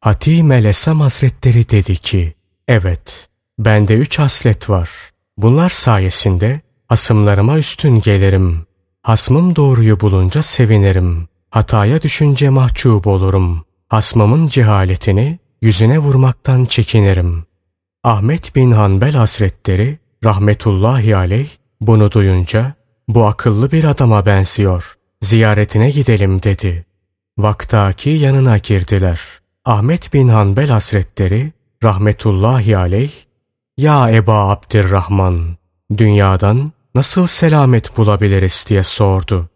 Hatime 0.00 0.64
Lesam 0.64 1.00
Hazretleri 1.00 1.70
dedi 1.70 1.96
ki, 1.96 2.34
evet 2.68 3.29
bende 3.64 3.94
üç 3.94 4.18
haslet 4.18 4.70
var. 4.70 4.90
Bunlar 5.36 5.70
sayesinde 5.70 6.60
hasımlarıma 6.88 7.58
üstün 7.58 8.00
gelirim. 8.00 8.66
Hasmım 9.02 9.56
doğruyu 9.56 10.00
bulunca 10.00 10.42
sevinirim. 10.42 11.28
Hataya 11.50 12.02
düşünce 12.02 12.50
mahcup 12.50 13.06
olurum. 13.06 13.64
Hasmımın 13.88 14.46
cehaletini 14.46 15.38
yüzüne 15.62 15.98
vurmaktan 15.98 16.64
çekinirim. 16.64 17.44
Ahmet 18.04 18.56
bin 18.56 18.70
Hanbel 18.70 19.12
Hazretleri 19.12 19.98
rahmetullahi 20.24 21.16
aleyh 21.16 21.48
bunu 21.80 22.12
duyunca 22.12 22.74
bu 23.08 23.26
akıllı 23.26 23.72
bir 23.72 23.84
adama 23.84 24.26
benziyor. 24.26 24.94
Ziyaretine 25.22 25.90
gidelim 25.90 26.42
dedi. 26.42 26.86
Vaktaki 27.38 28.10
yanına 28.10 28.58
girdiler. 28.58 29.20
Ahmet 29.64 30.14
bin 30.14 30.28
Hanbel 30.28 30.68
Hazretleri 30.68 31.52
rahmetullahi 31.84 32.76
aleyh 32.76 33.12
Ya 33.80 34.10
Eba 34.10 34.48
Abdirrahman 34.48 35.56
dünyadan 35.96 36.72
nasıl 36.94 37.26
selamet 37.26 37.96
bulabiliriz 37.96 38.64
diye 38.68 38.82
sordu. 38.82 39.48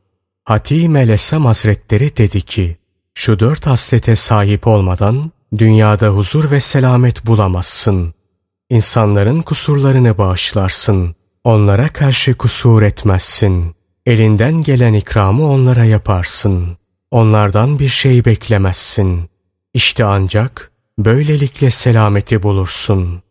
Hatime 0.45 1.09
Lesam 1.09 1.45
Hazretleri 1.45 2.17
dedi 2.17 2.41
ki 2.41 2.77
şu 3.15 3.39
dört 3.39 3.67
haslete 3.67 4.17
sahip 4.17 4.67
olmadan 4.67 5.31
dünyada 5.59 6.09
huzur 6.09 6.51
ve 6.51 6.61
selamet 6.61 7.27
bulamazsın. 7.27 8.15
İnsanların 8.71 9.43
kusurlarını 9.43 10.19
bağışlarsın. 10.19 11.15
Onlara 11.45 11.89
karşı 11.89 12.35
kusur 12.35 12.83
etmezsin. 12.83 13.75
Elinden 14.07 14.63
gelen 14.63 14.95
ikramı 14.95 15.51
onlara 15.51 15.85
yaparsın. 15.85 16.77
Onlardan 17.11 17.79
bir 17.79 17.89
şey 17.89 18.25
beklemezsin. 18.25 19.31
İşte 19.75 20.05
ancak 20.05 20.73
böylelikle 20.99 21.71
selameti 21.71 22.43
bulursun. 22.43 23.24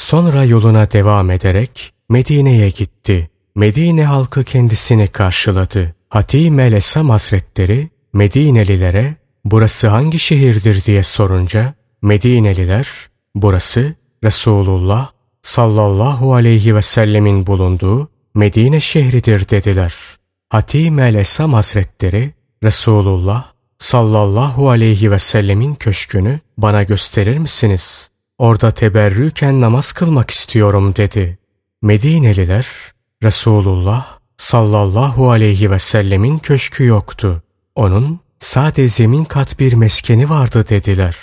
Sonra 0.00 0.44
yoluna 0.44 0.90
devam 0.90 1.30
ederek 1.30 1.92
Medine'ye 2.08 2.70
gitti. 2.70 3.30
Medine 3.54 4.04
halkı 4.04 4.44
kendisini 4.44 5.08
karşıladı. 5.08 5.94
Hatime 6.08 6.72
Lesam 6.72 7.10
Hazretleri 7.10 7.90
Medinelilere 8.12 9.16
burası 9.44 9.88
hangi 9.88 10.18
şehirdir 10.18 10.84
diye 10.84 11.02
sorunca 11.02 11.74
Medineliler 12.02 12.88
burası 13.34 13.94
Resulullah 14.24 15.10
sallallahu 15.42 16.34
aleyhi 16.34 16.76
ve 16.76 16.82
sellemin 16.82 17.46
bulunduğu 17.46 18.08
Medine 18.34 18.80
şehridir 18.80 19.48
dediler. 19.48 19.94
Hatime 20.48 21.14
Lesam 21.14 21.52
Hazretleri 21.52 22.34
Resulullah 22.62 23.44
sallallahu 23.78 24.70
aleyhi 24.70 25.10
ve 25.10 25.18
sellemin 25.18 25.74
köşkünü 25.74 26.40
bana 26.58 26.82
gösterir 26.82 27.38
misiniz? 27.38 28.09
Orada 28.40 28.70
teberrüken 28.70 29.60
namaz 29.60 29.92
kılmak 29.92 30.30
istiyorum 30.30 30.96
dedi. 30.96 31.38
Medineliler 31.82 32.66
Resulullah 33.22 34.18
sallallahu 34.36 35.30
aleyhi 35.30 35.70
ve 35.70 35.78
sellemin 35.78 36.38
köşkü 36.38 36.84
yoktu. 36.84 37.42
Onun 37.74 38.20
sade 38.38 38.88
zemin 38.88 39.24
kat 39.24 39.58
bir 39.60 39.72
meskeni 39.72 40.30
vardı 40.30 40.64
dediler. 40.68 41.16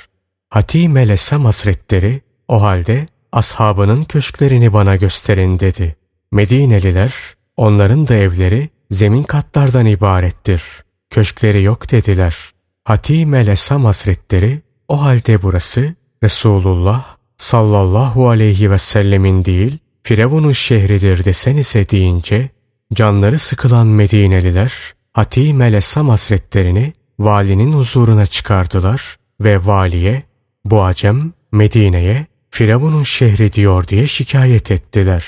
Hatime 0.50 1.08
Lesam 1.08 1.46
Hazretleri 1.46 2.22
o 2.48 2.62
halde 2.62 3.08
ashabının 3.32 4.04
köşklerini 4.04 4.74
bana 4.74 4.96
gösterin 4.96 5.60
dedi. 5.60 5.96
Medineliler 6.32 7.14
onların 7.56 8.08
da 8.08 8.16
evleri 8.16 8.70
zemin 8.92 9.24
katlardan 9.24 9.86
ibarettir. 9.86 10.64
Köşkleri 11.10 11.64
yok 11.64 11.92
dediler. 11.92 12.36
Hatime 12.84 13.46
Lesam 13.46 13.86
Hazretleri 13.86 14.62
o 14.88 15.02
halde 15.02 15.42
burası 15.42 15.96
Resulullah 16.24 17.18
sallallahu 17.38 18.30
aleyhi 18.30 18.72
ve 18.72 18.78
sellemin 18.78 19.46
değil 19.46 19.78
Firavun'un 20.04 20.52
şehridir 20.52 21.26
desenize 21.26 21.90
deyince 21.90 22.50
canları 22.94 23.40
sıkılan 23.40 23.88
Medineliler 23.88 24.74
Hatime 25.14 25.74
Lesam 25.74 26.10
Hazretlerini 26.10 26.94
valinin 27.20 27.74
huzuruna 27.74 28.26
çıkardılar 28.26 29.16
ve 29.42 29.66
valiye 29.66 30.24
bu 30.66 30.84
acem 30.84 31.34
Medine'ye 31.52 32.26
Firavun'un 32.52 33.04
şehri 33.04 33.54
diyor 33.54 33.88
diye 33.88 34.08
şikayet 34.08 34.72
ettiler. 34.72 35.26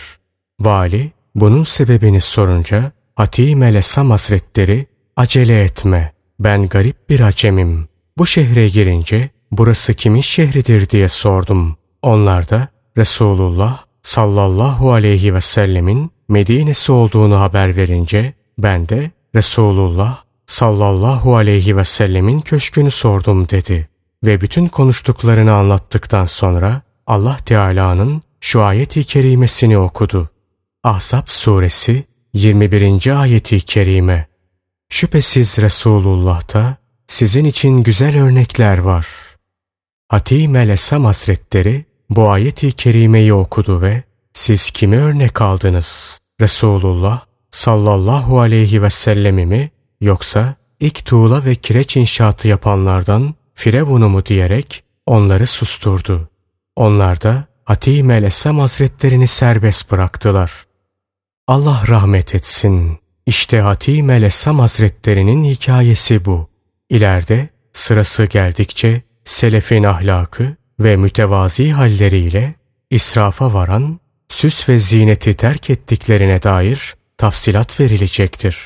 Vali 0.59 1.11
bunun 1.35 1.63
sebebini 1.63 2.21
sorunca 2.21 2.91
Hatime 3.15 3.73
Lesam 3.73 4.09
Hazretleri 4.09 4.85
acele 5.15 5.63
etme 5.63 6.13
ben 6.39 6.67
garip 6.67 7.09
bir 7.09 7.19
acemim. 7.19 7.87
Bu 8.17 8.25
şehre 8.25 8.69
girince 8.69 9.29
burası 9.51 9.93
kimin 9.93 10.21
şehridir 10.21 10.89
diye 10.89 11.09
sordum. 11.09 11.77
Onlar 12.01 12.49
da 12.49 12.67
Resulullah 12.97 13.83
sallallahu 14.01 14.91
aleyhi 14.91 15.33
ve 15.33 15.41
sellemin 15.41 16.11
Medine'si 16.27 16.91
olduğunu 16.91 17.39
haber 17.39 17.75
verince 17.75 18.33
ben 18.57 18.89
de 18.89 19.11
Resulullah 19.35 20.23
sallallahu 20.45 21.35
aleyhi 21.35 21.77
ve 21.77 21.83
sellemin 21.83 22.39
köşkünü 22.39 22.91
sordum 22.91 23.49
dedi. 23.49 23.89
Ve 24.23 24.41
bütün 24.41 24.67
konuştuklarını 24.67 25.53
anlattıktan 25.53 26.25
sonra 26.25 26.81
Allah 27.07 27.37
Teala'nın 27.45 28.21
şu 28.41 28.63
ayeti 28.63 29.03
kerimesini 29.03 29.77
okudu. 29.77 30.29
Ahzab 30.83 31.27
suresi 31.27 32.03
21. 32.33 33.21
ayeti 33.21 33.59
kerime. 33.59 34.27
Şüphesiz 34.89 35.57
Resulullah'ta 35.57 36.77
sizin 37.07 37.45
için 37.45 37.83
güzel 37.83 38.23
örnekler 38.23 38.77
var. 38.77 39.07
Hatime 40.09 40.67
Lesam 40.67 41.05
Hazretleri 41.05 41.85
bu 42.09 42.29
ayeti 42.29 42.71
kerimeyi 42.71 43.33
okudu 43.33 43.81
ve 43.81 44.03
siz 44.33 44.71
kimi 44.71 44.97
örnek 44.97 45.41
aldınız? 45.41 46.19
Resulullah 46.41 47.21
sallallahu 47.51 48.39
aleyhi 48.39 48.83
ve 48.83 48.89
sellemi 48.89 49.45
mi 49.45 49.71
yoksa 50.01 50.55
ilk 50.79 51.05
tuğla 51.05 51.45
ve 51.45 51.55
kireç 51.55 51.97
inşaatı 51.97 52.47
yapanlardan 52.47 53.35
Firavun'u 53.53 54.09
mu 54.09 54.25
diyerek 54.25 54.83
onları 55.05 55.47
susturdu. 55.47 56.29
Onlar 56.75 57.21
da 57.21 57.45
Hatim 57.65 58.11
el 58.11 58.23
Esem 58.23 58.59
hazretlerini 58.59 59.27
serbest 59.27 59.91
bıraktılar. 59.91 60.51
Allah 61.47 61.83
rahmet 61.87 62.35
etsin. 62.35 62.99
İşte 63.25 63.61
Hatim 63.61 64.09
el 64.09 64.23
Esem 64.23 64.59
hazretlerinin 64.59 65.43
hikayesi 65.43 66.25
bu. 66.25 66.49
İleride 66.89 67.49
sırası 67.73 68.25
geldikçe 68.25 69.08
selefin 69.25 69.83
ahlakı 69.83 70.55
ve 70.79 70.95
mütevazi 70.95 71.71
halleriyle 71.71 72.55
israfa 72.89 73.53
varan, 73.53 73.99
süs 74.29 74.69
ve 74.69 74.79
zineti 74.79 75.33
terk 75.33 75.69
ettiklerine 75.69 76.43
dair 76.43 76.95
tafsilat 77.17 77.79
verilecektir. 77.79 78.57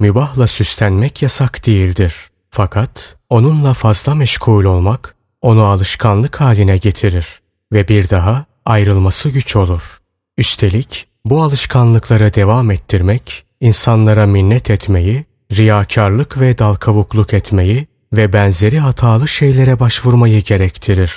Mübahla 0.00 0.46
süslenmek 0.46 1.22
yasak 1.22 1.66
değildir. 1.66 2.14
Fakat 2.50 3.16
onunla 3.30 3.74
fazla 3.74 4.14
meşgul 4.14 4.64
olmak 4.64 5.14
onu 5.42 5.64
alışkanlık 5.64 6.40
haline 6.40 6.76
getirir 6.76 7.26
ve 7.72 7.88
bir 7.88 8.08
daha 8.08 8.44
ayrılması 8.64 9.28
güç 9.28 9.56
olur. 9.56 9.98
Üstelik 10.38 11.06
bu 11.24 11.42
alışkanlıklara 11.42 12.34
devam 12.34 12.70
ettirmek 12.70 13.44
insanlara 13.60 14.26
minnet 14.26 14.70
etmeyi, 14.70 15.24
riyakarlık 15.52 16.40
ve 16.40 16.58
dalkavukluk 16.58 17.34
etmeyi 17.34 17.86
ve 18.16 18.32
benzeri 18.32 18.78
hatalı 18.78 19.28
şeylere 19.28 19.80
başvurmayı 19.80 20.42
gerektirir. 20.42 21.14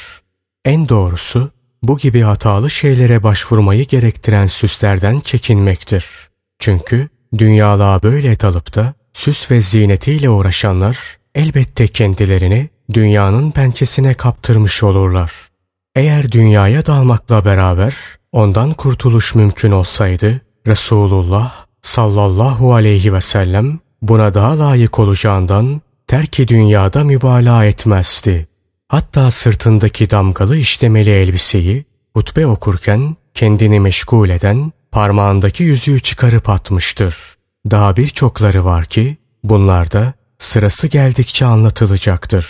En 0.65 0.89
doğrusu 0.89 1.51
bu 1.83 1.97
gibi 1.97 2.21
hatalı 2.21 2.69
şeylere 2.69 3.23
başvurmayı 3.23 3.87
gerektiren 3.87 4.45
süslerden 4.45 5.19
çekinmektir. 5.19 6.05
Çünkü 6.59 7.09
dünyalığa 7.37 8.03
böyle 8.03 8.39
dalıp 8.39 8.75
da 8.75 8.93
süs 9.13 9.51
ve 9.51 9.61
zinetiyle 9.61 10.29
uğraşanlar 10.29 10.97
elbette 11.35 11.87
kendilerini 11.87 12.69
dünyanın 12.93 13.51
pençesine 13.51 14.13
kaptırmış 14.13 14.83
olurlar. 14.83 15.31
Eğer 15.95 16.31
dünyaya 16.31 16.85
dalmakla 16.85 17.45
beraber 17.45 17.95
ondan 18.31 18.73
kurtuluş 18.73 19.35
mümkün 19.35 19.71
olsaydı 19.71 20.41
Resulullah 20.67 21.65
sallallahu 21.81 22.73
aleyhi 22.73 23.13
ve 23.13 23.21
sellem 23.21 23.79
buna 24.01 24.33
daha 24.33 24.59
layık 24.59 24.99
olacağından 24.99 25.81
terki 26.07 26.47
dünyada 26.47 27.03
mübalağa 27.03 27.65
etmezdi. 27.65 28.47
Hatta 28.87 29.31
sırtındaki 29.31 30.09
damgalı 30.09 30.57
işlemeli 30.57 31.09
elbiseyi 31.09 31.85
hutbe 32.13 32.47
okurken 32.47 33.15
kendini 33.33 33.79
meşgul 33.79 34.29
eden 34.29 34.71
parmağındaki 34.91 35.63
yüzüğü 35.63 35.99
çıkarıp 35.99 36.49
atmıştır. 36.49 37.15
Daha 37.71 37.97
birçokları 37.97 38.65
var 38.65 38.85
ki 38.85 39.17
bunlar 39.43 39.91
da 39.91 40.13
sırası 40.39 40.87
geldikçe 40.87 41.45
anlatılacaktır. 41.45 42.47